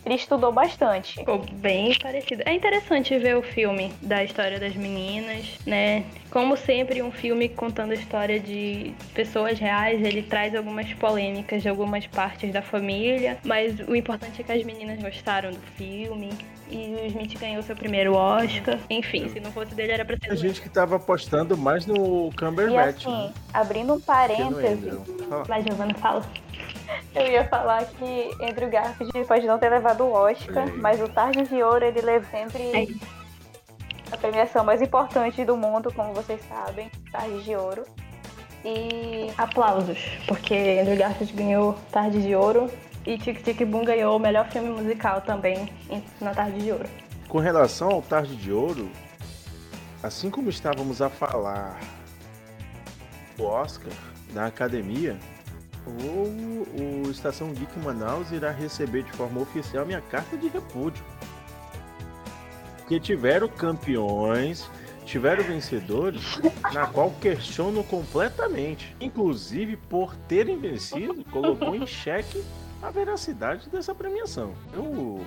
[0.05, 1.15] ele estudou bastante.
[1.15, 2.43] Ficou bem parecido.
[2.45, 6.05] É interessante ver o filme da história das meninas, né?
[6.31, 11.69] Como sempre, um filme contando a história de pessoas reais, ele traz algumas polêmicas de
[11.69, 16.31] algumas partes da família, mas o importante é que as meninas gostaram do filme.
[16.75, 18.81] E o Smith ganhou seu primeiro Oscar.
[18.91, 20.33] Enfim, se não fosse dele, era pra ser.
[20.33, 23.05] A gente que tava apostando mais no Cumberbatch.
[23.05, 23.35] E assim, né?
[23.53, 24.91] abrindo um parêntese.
[25.47, 26.25] Vai, Giovana, fala.
[27.15, 31.45] Eu ia falar que Andrew Garfield pode não ter levado o Oscar, mas o Tarde
[31.45, 32.87] de Ouro ele leva sempre é.
[34.11, 37.85] a premiação mais importante do mundo, como vocês sabem, Tarde de Ouro.
[38.65, 42.69] E aplausos, porque Andrew Garfield ganhou Tarde de Ouro
[43.07, 45.69] e Tic Tic Boom ganhou o melhor filme musical também
[46.21, 46.89] na Tarde de Ouro.
[47.29, 48.91] Com relação ao Tarde de Ouro,
[50.03, 51.79] assim como estávamos a falar
[53.37, 53.93] do Oscar
[54.33, 55.17] na academia,
[55.87, 61.05] o, o Estação Geek Manaus irá receber de forma oficial minha carta de repúdio.
[62.79, 64.71] Porque tiveram campeões,
[65.05, 66.39] tiveram vencedores,
[66.73, 68.95] na qual questiono completamente.
[69.01, 72.43] Inclusive, por terem vencido, colocou em xeque
[72.85, 74.53] a veracidade dessa premiação.
[74.73, 75.25] Eu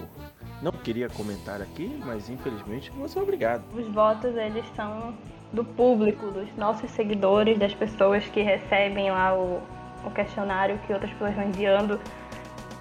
[0.62, 3.64] não queria comentar aqui, mas infelizmente vou ser obrigado.
[3.74, 5.14] Os votos, eles são
[5.52, 9.62] do público, dos nossos seguidores, das pessoas que recebem lá o,
[10.06, 12.00] o questionário que outras pessoas vão enviando.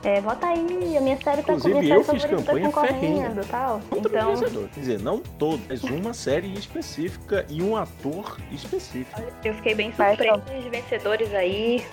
[0.05, 3.35] É, vota aí, a minha série tá Inclusive, com eu fiz campanha ferrenha.
[3.51, 3.81] Tal.
[3.91, 4.35] Então...
[4.73, 9.21] Quer dizer, não todo, mas uma série específica e um ator específico.
[9.45, 11.85] Eu fiquei bem surpresa de vencedores aí,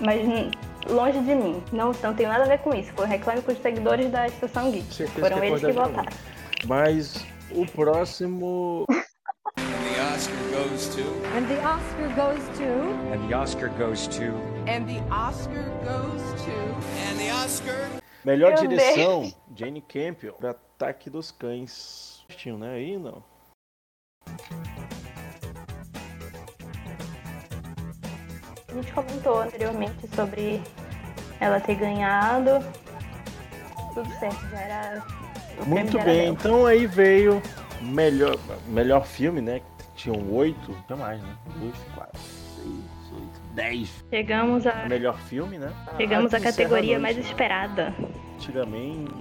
[0.00, 0.20] mas
[0.88, 1.62] longe de mim.
[1.72, 2.92] Não, não tem nada a ver com isso.
[2.92, 4.92] Foi reclame com os seguidores da Estação Geek.
[4.94, 6.12] Certeza Foram que eles que votaram.
[6.66, 8.84] Mas o próximo
[10.18, 11.02] Oscar goes to.
[11.36, 12.64] And the Oscar goes to.
[13.12, 14.34] And the Oscar goes to.
[14.66, 16.52] And the Oscar goes to.
[17.06, 17.88] And the Oscar.
[18.24, 19.36] Melhor Meu direção, Deus.
[19.54, 22.24] Jane Campion, para Ataque dos Cães.
[22.36, 22.74] Tinha, né?
[22.74, 23.22] Aí não.
[28.68, 30.62] A gente comentou anteriormente sobre
[31.40, 32.64] ela ter ganhado.
[33.94, 35.04] Tudo certo, já era.
[35.66, 37.42] Muito bem, então aí veio
[37.80, 38.36] melhor,
[38.68, 39.60] melhor filme, né?
[39.98, 41.34] tinham oito, até mais, né?
[41.56, 44.04] Dois, quatro, seis, oito, dez.
[44.08, 44.86] Chegamos a.
[44.88, 45.72] Melhor filme, né?
[45.96, 47.92] Chegamos à categoria mais esperada.
[48.36, 49.12] Antigamente,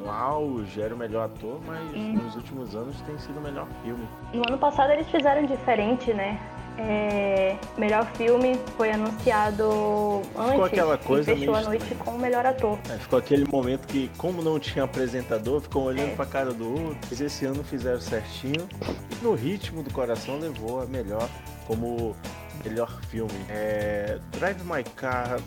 [0.00, 2.14] no auge, era o melhor ator, mas hum.
[2.14, 4.08] nos últimos anos tem sido o melhor filme.
[4.32, 6.40] No ano passado eles fizeram diferente, né?
[6.78, 12.18] É, melhor filme foi anunciado antes ficou aquela coisa e fechou a noite com o
[12.18, 12.78] melhor ator.
[12.90, 16.14] É, ficou aquele momento que, como não tinha apresentador, ficou olhando é.
[16.14, 16.98] pra cara do outro.
[17.10, 18.66] Mas esse ano fizeram certinho.
[19.10, 21.28] E no ritmo do coração levou a melhor
[21.66, 22.16] como
[22.64, 23.32] melhor filme.
[23.48, 25.38] É, Drive My Car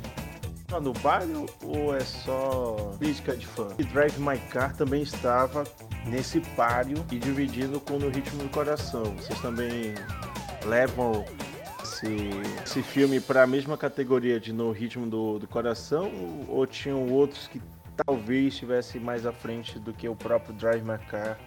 [0.68, 3.68] tá no baile ou é só crítica de fã?
[3.78, 5.64] E Drive My Car também estava
[6.06, 9.04] nesse páreo e dividindo com No Ritmo do Coração.
[9.16, 9.94] Vocês também
[10.66, 11.26] levam
[11.84, 12.08] esse,
[12.64, 16.12] esse filme para a mesma categoria de No Ritmo do, do Coração
[16.48, 17.62] ou tinham outros que
[18.06, 21.40] talvez estivessem mais à frente do que o próprio Drive My Car?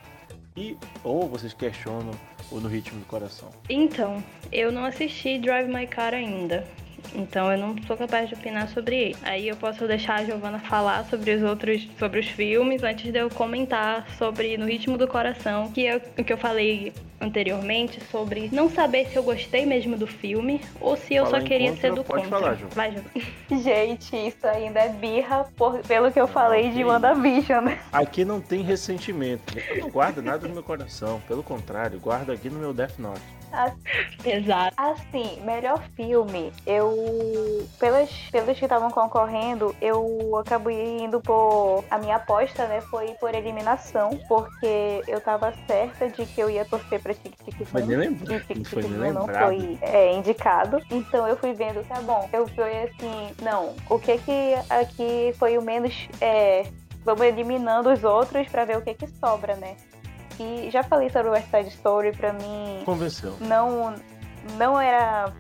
[0.57, 2.11] E, ou vocês questionam
[2.51, 3.51] o No Ritmo do Coração?
[3.69, 6.67] Então, eu não assisti Drive My Car ainda.
[7.15, 9.17] Então eu não sou capaz de opinar sobre ele.
[9.23, 13.19] Aí eu posso deixar a Giovana falar sobre os outros, sobre os filmes, antes de
[13.19, 18.49] eu comentar sobre No Ritmo do Coração, que é o que eu falei anteriormente sobre
[18.53, 21.81] não saber se eu gostei mesmo do filme ou se eu Fala só queria contra,
[21.89, 22.39] ser do pode contra.
[22.39, 22.67] Falar, Ju.
[22.75, 23.03] Vai, Ju.
[23.63, 27.65] Gente, isso ainda é birra por, pelo que eu falei de WandaVision.
[27.65, 27.79] Né?
[27.93, 29.59] Aqui não tem ressentimento.
[29.69, 31.21] Eu não guardo nada no meu coração.
[31.27, 33.38] Pelo contrário, guardo aqui no meu Death Note.
[34.25, 34.75] Exato.
[34.77, 37.67] Assim, melhor filme, eu.
[37.79, 41.85] Pelas, pelos que estavam concorrendo, eu acabei indo por.
[41.91, 46.65] A minha aposta, né, foi por eliminação, porque eu tava certa de que eu ia
[46.65, 48.41] torcer pra Tic Tic Foi nem lembrar.
[48.41, 50.81] Tic Tic Boom não foi é, indicado.
[50.91, 52.29] Então eu fui vendo, tá bom.
[52.33, 56.09] Eu fui assim, não, o que que aqui foi o menos.
[56.21, 56.67] É,
[57.05, 59.77] vamos eliminando os outros para ver o que que sobra, né?
[60.71, 62.83] Já falei sobre o West Side Story, pra mim.
[62.85, 63.35] Convenceu.
[63.41, 63.95] Não,
[64.57, 65.33] não era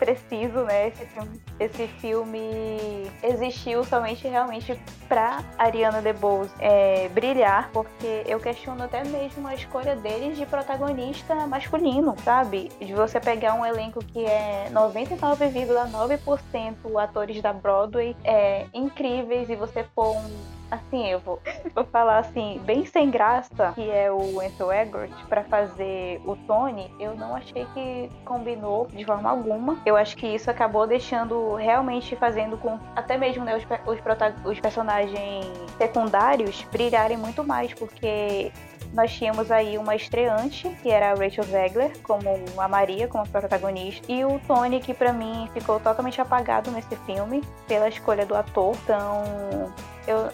[0.00, 0.88] preciso, né?
[0.88, 8.82] Esse filme, esse filme existiu somente realmente pra Ariana DeBose é, brilhar, porque eu questiono
[8.82, 12.72] até mesmo a escolha deles de protagonista masculino, sabe?
[12.80, 19.84] De você pegar um elenco que é 99,9% atores da Broadway é, incríveis e você
[19.94, 21.40] pôr um assim, eu vou,
[21.74, 26.90] vou falar assim, bem sem graça, que é o Ansel Egbert, para fazer o Tony,
[26.98, 29.78] eu não achei que combinou de forma alguma.
[29.84, 34.00] Eu acho que isso acabou deixando realmente fazendo com até mesmo né, os, os,
[34.44, 38.52] os personagens secundários brilharem muito mais, porque
[38.92, 42.28] nós tínhamos aí uma estreante, que era a Rachel Zegler, como
[42.58, 47.42] a Maria, como protagonista, e o Tony, que para mim ficou totalmente apagado nesse filme,
[47.68, 48.74] pela escolha do ator.
[48.82, 49.72] Então,
[50.06, 50.28] eu,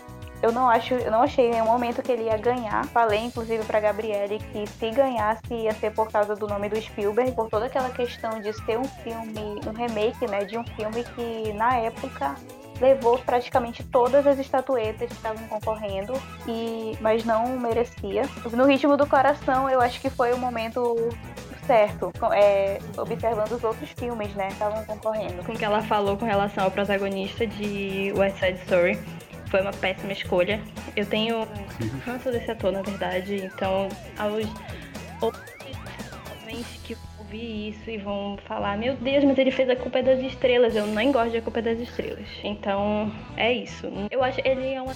[0.47, 2.87] eu não acho, eu não achei em nenhum momento que ele ia ganhar.
[2.87, 7.33] Falei inclusive para Gabriele que se ganhasse ia ser por causa do nome do Spielberg,
[7.33, 11.53] por toda aquela questão de ser um filme, um remake, né, de um filme que
[11.53, 12.37] na época
[12.81, 16.13] levou praticamente todas as estatuetas que estavam concorrendo
[16.47, 18.23] e mas não merecia.
[18.53, 20.95] No ritmo do coração, eu acho que foi o momento
[21.67, 25.43] certo, é, observando os outros filmes, né, estavam concorrendo.
[25.45, 28.99] Com o que ela falou com relação ao protagonista de West Side Story,
[29.47, 30.61] foi uma péssima escolha.
[30.95, 31.47] Eu tenho
[32.05, 34.47] ranço desse ator, na verdade, então aos
[35.21, 35.57] outros
[36.87, 40.77] que ouvir isso e vão falar, meu Deus, mas ele fez a culpa das estrelas.
[40.77, 42.29] Eu nem gosto de a culpa das estrelas.
[42.45, 43.89] Então, é isso.
[44.11, 44.87] Eu acho ele é um,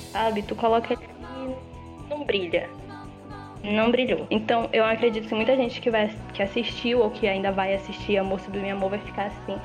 [0.47, 2.69] tu coloca ele e não brilha.
[3.63, 4.27] Não brilhou.
[4.31, 8.17] Então, eu acredito que muita gente que, vai, que assistiu ou que ainda vai assistir
[8.17, 9.59] Amor Sublime Amor vai ficar assim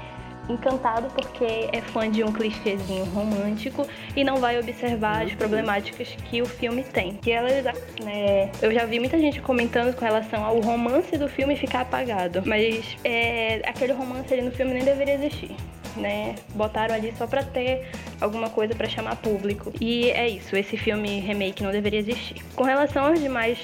[0.50, 6.42] encantado porque é fã de um clichêzinho romântico e não vai observar as problemáticas que
[6.42, 7.16] o filme tem.
[7.16, 7.64] Que elas,
[8.04, 12.44] né, eu já vi muita gente comentando com relação ao romance do filme ficar apagado,
[12.46, 15.56] mas é, aquele romance ali no filme nem deveria existir.
[15.96, 16.36] Né?
[16.54, 19.72] Botaram ali só pra ter alguma coisa para chamar público.
[19.80, 22.44] E é isso, esse filme remake não deveria existir.
[22.54, 23.58] Com relação aos demais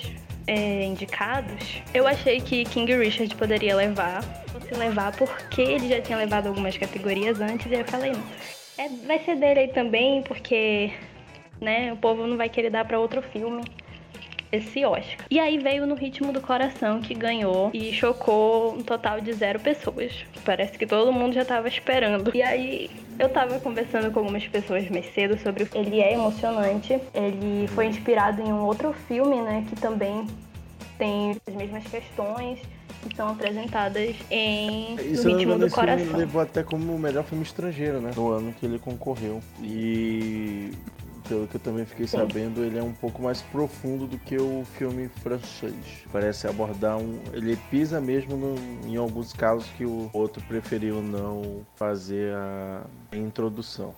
[0.48, 4.24] é, indicados, eu achei que King Richard poderia levar.
[4.48, 8.24] Fosse levar porque ele já tinha levado algumas categorias antes, e eu falei, não.
[8.78, 10.92] É, vai ser dele aí também, porque
[11.60, 13.64] né, o povo não vai querer dar para outro filme
[14.52, 15.26] esse Oscar.
[15.30, 19.60] E aí veio no Ritmo do Coração que ganhou e chocou um total de zero
[19.60, 20.26] pessoas.
[20.44, 22.32] Parece que todo mundo já tava esperando.
[22.36, 27.00] E aí eu tava conversando com algumas pessoas mais cedo sobre o ele é emocionante.
[27.14, 30.28] Ele foi inspirado em um outro filme, né, que também
[30.98, 32.60] tem as mesmas questões
[33.02, 36.06] que são apresentadas em Isso no ritmo do coração.
[36.06, 38.12] Filme levou até como o melhor filme estrangeiro, né?
[38.16, 39.42] No ano que ele concorreu.
[39.62, 40.72] E
[41.32, 42.18] pelo que eu também fiquei Sim.
[42.18, 45.74] sabendo, ele é um pouco mais profundo do que o filme francês.
[46.12, 47.22] Parece abordar um.
[47.32, 53.96] Ele pisa mesmo no, em alguns casos que o outro preferiu não fazer a introdução.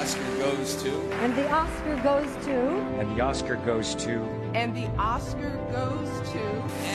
[0.00, 0.90] Oscar goes to.
[1.22, 3.00] And the Oscar goes to.
[3.00, 4.39] And the Oscar goes to.
[4.54, 6.38] And the Oscar goes to.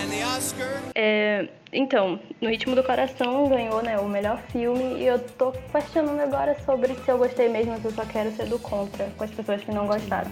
[0.01, 0.81] And the Oscar.
[0.93, 6.19] É, então, No Ritmo do Coração ganhou, né, o melhor filme e eu tô questionando
[6.19, 9.31] agora sobre se eu gostei mesmo, se eu só quero ser do contra com as
[9.31, 10.29] pessoas que não gostaram.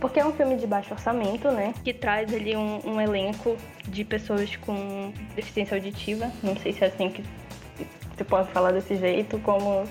[0.00, 1.74] Porque é um filme de baixo orçamento, né?
[1.84, 3.56] Que traz ali um, um elenco
[3.86, 6.32] de pessoas com deficiência auditiva.
[6.42, 7.22] Não sei se é assim que
[8.16, 9.84] se pode falar desse jeito, como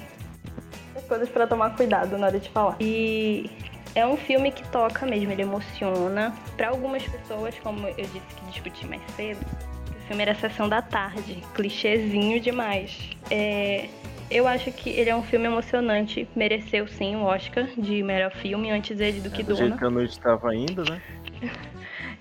[1.08, 2.76] coisas para tomar cuidado na hora de falar.
[2.80, 3.50] E
[3.96, 6.34] é um filme que toca mesmo, ele emociona.
[6.56, 9.46] Para algumas pessoas, como eu disse que discuti mais cedo,
[9.90, 12.98] o filme era Sessão da Tarde, clichêzinho demais.
[13.30, 13.90] É,
[14.30, 18.72] eu acho que ele é um filme emocionante, mereceu sim o Oscar de melhor filme
[18.72, 19.60] antes ele do que é, do Duna.
[19.60, 21.02] Jeito que a noite estava indo, né?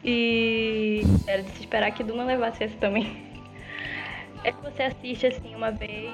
[0.04, 3.30] e era de se esperar que Duna levasse esse também.
[4.42, 6.10] É que você assiste assim uma vez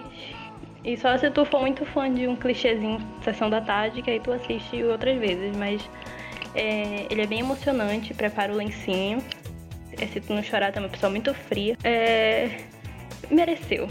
[0.86, 4.20] e só se tu for muito fã de um clichêzinho Sessão da Tarde, que aí
[4.20, 5.56] tu assiste outras vezes.
[5.56, 5.82] Mas
[6.54, 9.20] é, ele é bem emocionante, prepara o lencinho.
[10.00, 11.76] É, se tu não chorar, tu é uma pessoa muito fria.
[11.82, 12.60] É,
[13.28, 13.88] mereceu.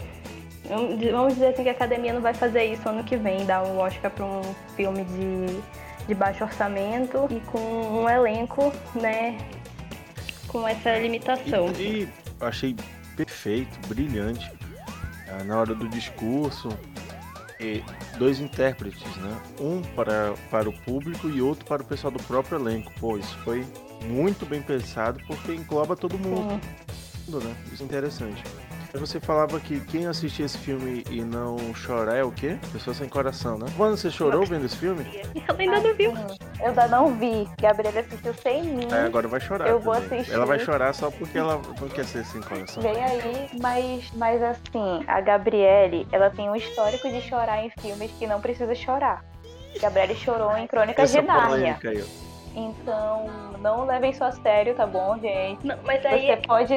[0.66, 3.78] Vamos dizer assim que a academia não vai fazer isso ano que vem, dar um
[3.78, 4.40] Oscar pra um
[4.74, 9.36] filme de, de baixo orçamento e com um elenco, né,
[10.48, 11.70] com essa limitação.
[11.78, 12.08] E, e
[12.40, 12.74] achei
[13.16, 14.50] perfeito, brilhante
[15.44, 16.68] na hora do discurso,
[18.18, 19.40] dois intérpretes, né?
[19.60, 22.92] Um para, para o público e outro para o pessoal do próprio elenco.
[23.00, 23.66] Pô, isso foi
[24.04, 26.60] muito bem pensado porque engloba todo mundo.
[27.28, 27.56] Né?
[27.72, 28.42] Isso é interessante.
[28.98, 32.58] Você falava que quem assistir esse filme e não chorar é o quê?
[32.72, 33.66] Pessoa sem coração, né?
[33.76, 35.04] Quando você chorou vendo esse filme?
[35.48, 36.12] Eu ainda não viu.
[36.60, 37.48] Eu ainda não vi.
[37.60, 38.88] Gabriela assistiu sem mim.
[38.92, 39.68] É, agora vai chorar.
[39.68, 39.84] Eu também.
[39.84, 40.32] vou assistir.
[40.32, 42.82] Ela vai chorar só porque ela não quer ser sem coração.
[42.82, 48.10] Vem aí, mas, mas assim, a Gabriele, ela tem um histórico de chorar em filmes
[48.18, 49.24] que não precisa chorar.
[49.80, 51.78] Gabriele chorou em Crônicas Essa de Nárnia.
[52.54, 53.26] Então,
[53.60, 55.66] não levem isso a sério, tá bom, gente?
[55.66, 56.22] Não, mas aí.
[56.22, 56.74] Você é pode.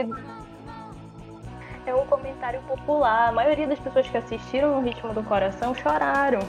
[1.86, 3.30] É um comentário popular.
[3.30, 6.40] A maioria das pessoas que assistiram No Ritmo do Coração choraram.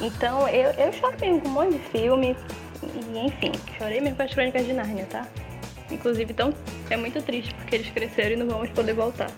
[0.00, 2.36] Então, eu, eu chorei com um monte de filme.
[2.82, 5.26] E, enfim, chorei mesmo com as Crônicas de Nárnia, tá?
[5.90, 6.52] Inclusive, então,
[6.90, 9.30] é muito triste porque eles cresceram e não vamos poder voltar.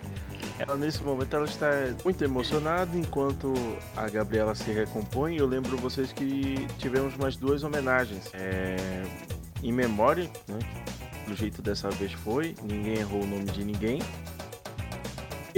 [0.58, 1.70] Ela nesse momento ela está
[2.04, 3.54] muito emocionada enquanto
[3.96, 5.36] a Gabriela se recompõe.
[5.36, 8.28] Eu lembro vocês que tivemos mais duas homenagens.
[8.34, 8.76] É,
[9.62, 10.58] em memória, né?
[11.26, 14.00] Do jeito dessa vez foi, ninguém errou o nome de ninguém.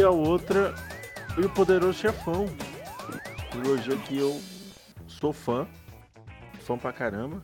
[0.00, 0.74] E a outra
[1.34, 2.46] foi o Poderoso Chefão.
[3.50, 4.40] Trilogia que eu
[5.06, 5.68] sou fã,
[6.60, 7.42] fã pra caramba.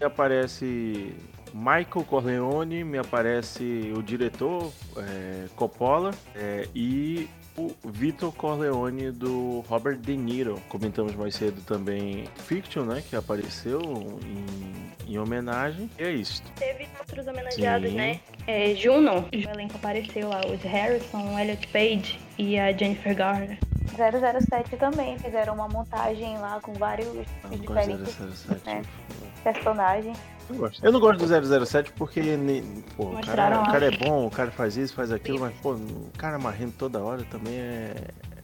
[0.00, 1.14] E aparece
[1.52, 9.96] Michael Corleone, me aparece o diretor é, Coppola é, e o Vitor Corleone do Robert
[9.96, 10.62] De Niro.
[10.68, 13.02] Comentamos mais cedo também Fiction, né?
[13.08, 13.80] Que apareceu
[14.24, 15.90] em, em homenagem.
[15.98, 16.42] E é isso.
[16.56, 17.96] Teve outros homenageados, Sim.
[17.96, 18.20] né?
[18.46, 23.58] É, Juno, o elenco apareceu lá, os Harrison, Elliot Page e a Jennifer Garner.
[23.88, 28.82] 007 também fizeram uma montagem lá com vários diferentes né,
[29.42, 30.16] personagens.
[30.48, 30.84] Eu, gosto.
[30.84, 32.22] eu não gosto do 007 porque
[32.96, 35.72] pô, o, cara, o cara é bom, o cara faz isso, faz aquilo, mas pô,
[35.74, 37.94] o cara marrendo toda hora também é,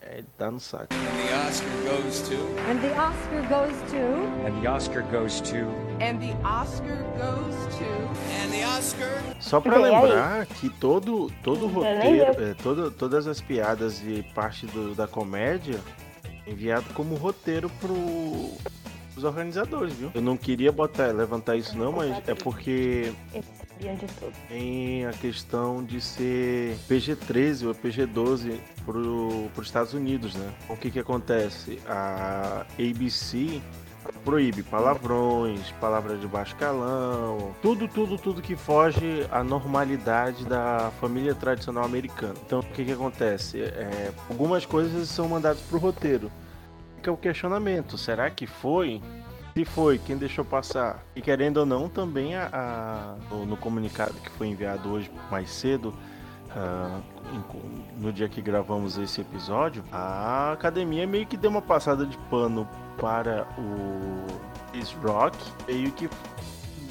[0.03, 0.89] é tá no saco.
[0.95, 2.35] And the Oscar goes to.
[2.69, 3.97] And the Oscar goes to.
[4.47, 5.57] And the Oscar goes to.
[6.01, 7.85] And the Oscar goes to.
[8.43, 9.11] And the Oscar.
[9.41, 14.67] Só para lembrar que todo todo o roteiro, é, todo, todas as piadas e parte
[14.67, 15.81] do, da comédia
[16.47, 18.53] enviado como roteiro pro
[19.17, 20.11] os organizadores, viu?
[20.15, 23.13] Eu não queria botar, levantar isso não, mas é porque
[24.49, 30.53] tem a questão de ser PG-13 ou PG-12 para os Estados Unidos, né?
[30.69, 31.79] O que que acontece?
[31.87, 33.61] A ABC
[34.25, 41.35] proíbe palavrões, palavras de baixo calão, tudo, tudo, tudo que foge à normalidade da família
[41.35, 42.35] tradicional americana.
[42.45, 43.61] Então, o que que acontece?
[43.61, 46.31] É, algumas coisas são mandadas para o roteiro
[47.05, 49.03] fica o questionamento: será que foi?
[49.55, 51.05] Se foi, quem deixou passar?
[51.15, 55.49] E querendo ou não, também a, a no, no, comunicado que foi enviado hoje mais
[55.51, 55.95] cedo,
[56.51, 57.03] uh,
[57.97, 62.69] no dia que gravamos esse episódio, a academia meio que deu uma passada de pano
[63.01, 64.27] para o
[64.73, 65.39] Chris Rock,
[65.69, 66.11] meio que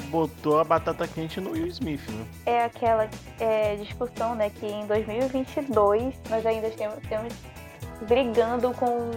[0.10, 2.26] botou a batata quente no Will Smith, né?
[2.46, 3.10] É aquela
[3.40, 7.34] é, discussão, né, que em 2022 nós ainda temos, temos
[8.08, 9.12] brigando com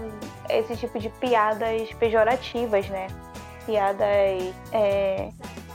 [0.51, 3.07] esse tipo de piadas pejorativas, né?
[3.65, 5.31] Piadas é,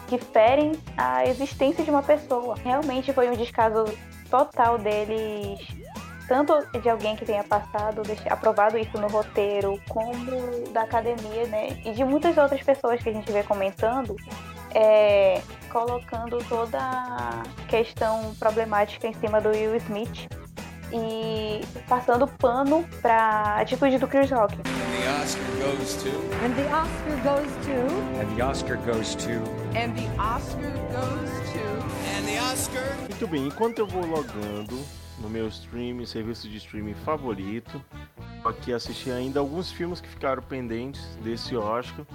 [0.07, 2.55] que ferem a existência de uma pessoa.
[2.63, 3.85] Realmente foi um descaso
[4.29, 5.59] total deles,
[6.27, 11.81] tanto de alguém que tenha passado, aprovado isso no roteiro, como da academia, né?
[11.85, 14.15] E de muitas outras pessoas que a gente vê comentando,
[14.73, 20.27] é, colocando toda a questão problemática em cima do Will Smith
[20.93, 24.55] e passando pano pra atitude do Chris Rock.
[24.55, 26.09] And the Oscar goes to.
[26.43, 28.19] And the Oscar goes to.
[28.19, 29.31] And the Oscar goes to.
[29.77, 31.65] And the Oscar goes to.
[32.17, 32.83] And the Oscar.
[33.09, 34.77] Muito bem, enquanto eu vou logando
[35.19, 37.83] no meu streaming, serviço de streaming favorito,
[38.43, 42.05] aqui assisti ainda alguns filmes que ficaram pendentes desse Oscar.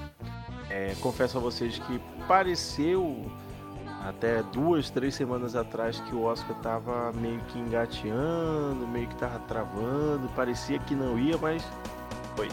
[0.69, 3.31] É, confesso a vocês que pareceu
[4.09, 9.39] até duas, três semanas atrás que o Oscar tava meio que engateando, meio que tava
[9.41, 11.63] travando, parecia que não ia, mas
[12.37, 12.49] foi.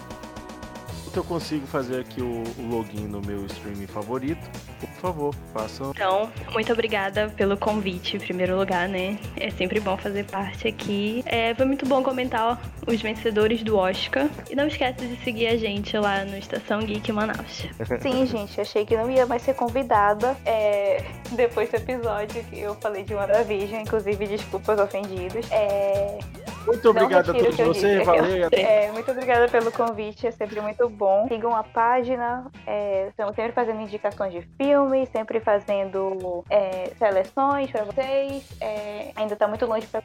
[1.16, 4.50] Eu consigo fazer aqui o, o login no meu streaming favorito
[4.84, 5.92] por favor, façam.
[5.92, 9.18] Então, muito obrigada pelo convite, em primeiro lugar, né?
[9.36, 11.24] É sempre bom fazer parte aqui.
[11.26, 14.30] É, foi muito bom comentar os vencedores do Oscar.
[14.50, 17.66] E não esquece de seguir a gente lá no Estação Geek Manaus.
[18.02, 20.38] Sim, gente, achei que não ia mais ser convidada.
[20.46, 25.50] É, depois do episódio que eu falei de WandaVision, inclusive desculpas ofendidos.
[25.52, 26.18] É,
[26.66, 28.50] muito obrigado a todos vocês, valeu.
[28.54, 31.28] É, muito obrigada pelo convite, é sempre muito bom.
[31.28, 37.84] Sigam a página, é, estamos sempre fazendo indicações de filmes, sempre fazendo é, seleções para
[37.84, 38.48] vocês.
[38.62, 40.02] É, ainda está muito longe para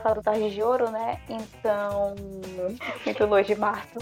[0.00, 1.18] falar do Tarde de Ouro, né?
[1.28, 2.14] Então,
[3.04, 3.98] muito longe de março.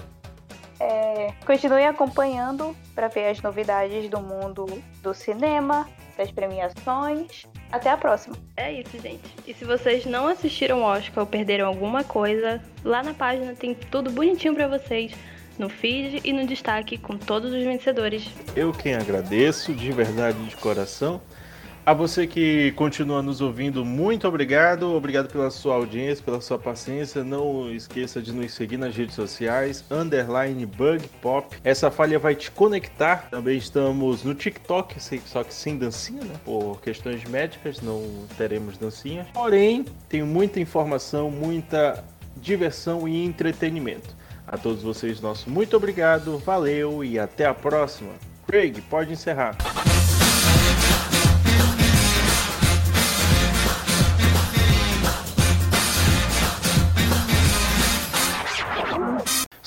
[0.80, 4.66] É, continue acompanhando para ver as novidades do mundo
[5.02, 5.86] do cinema,
[6.20, 7.46] das premiações.
[7.72, 8.36] Até a próxima.
[8.56, 9.34] É isso, gente.
[9.46, 13.74] E se vocês não assistiram o Oscar ou perderam alguma coisa, lá na página tem
[13.74, 15.12] tudo bonitinho para vocês
[15.58, 18.28] no feed e no destaque com todos os vencedores.
[18.54, 21.20] Eu quem agradeço, de verdade, de coração.
[21.84, 24.94] A você que continua nos ouvindo, muito obrigado.
[24.94, 27.24] Obrigado pela sua audiência, pela sua paciência.
[27.24, 31.56] Não esqueça de nos seguir nas redes sociais, underline bug pop.
[31.64, 33.28] Essa falha vai te conectar.
[33.30, 36.34] Também estamos no TikTok, só que sem dancinha, né?
[36.44, 38.02] Por questões médicas, não
[38.36, 39.26] teremos dancinha.
[39.32, 42.04] Porém, tem muita informação, muita
[42.36, 44.14] diversão e entretenimento.
[44.46, 48.10] A todos vocês, nosso muito obrigado, valeu e até a próxima.
[48.46, 49.56] Craig, pode encerrar.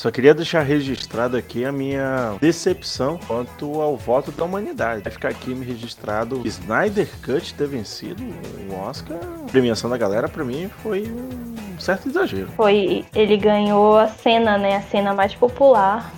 [0.03, 5.01] Só queria deixar registrado aqui a minha decepção quanto ao voto da humanidade.
[5.01, 8.21] Vai ficar aqui me registrado Snyder Cut ter vencido
[8.69, 9.17] o Oscar.
[9.17, 12.49] A premiação da galera, para mim, foi um certo exagero.
[12.49, 13.05] Foi.
[13.15, 14.75] Ele ganhou a cena, né?
[14.75, 16.11] A cena mais popular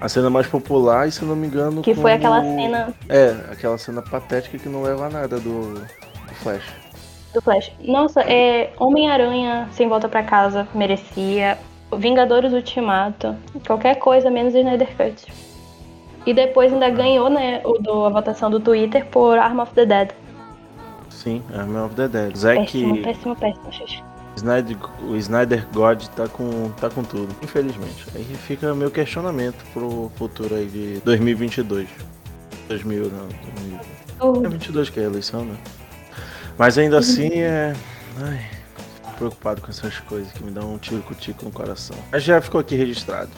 [0.00, 1.82] a cena mais popular, e se não me engano.
[1.82, 2.92] Que foi aquela cena.
[3.08, 6.64] É, aquela cena patética que não leva a nada do, do Flash.
[7.34, 7.70] Do Flash.
[7.84, 8.72] Nossa, é.
[8.78, 11.56] Homem-Aranha sem volta para casa merecia.
[11.96, 13.34] Vingadores Ultimato,
[13.66, 15.26] qualquer coisa menos Snyder Cut.
[16.26, 19.86] E depois ainda ganhou, né, o do, a votação do Twitter por Arm of the
[19.86, 20.10] Dead.
[21.08, 22.36] Sim, Arm of the Dead.
[22.36, 22.60] Zack...
[22.60, 24.04] Péssimo, péssimo, péssimo, Xuxa.
[24.36, 28.06] Snyder, o Snyder God tá com, tá com tudo, infelizmente.
[28.14, 31.88] Aí fica meu questionamento pro futuro aí de 2022.
[32.68, 33.28] 2000, não,
[34.32, 35.56] 2022 que é a eleição, né?
[36.56, 37.72] Mas ainda assim é...
[38.20, 38.57] Ai
[39.18, 41.96] preocupado com essas coisas que me dão um tiro tico no coração.
[42.10, 43.30] Mas já ficou aqui registrado.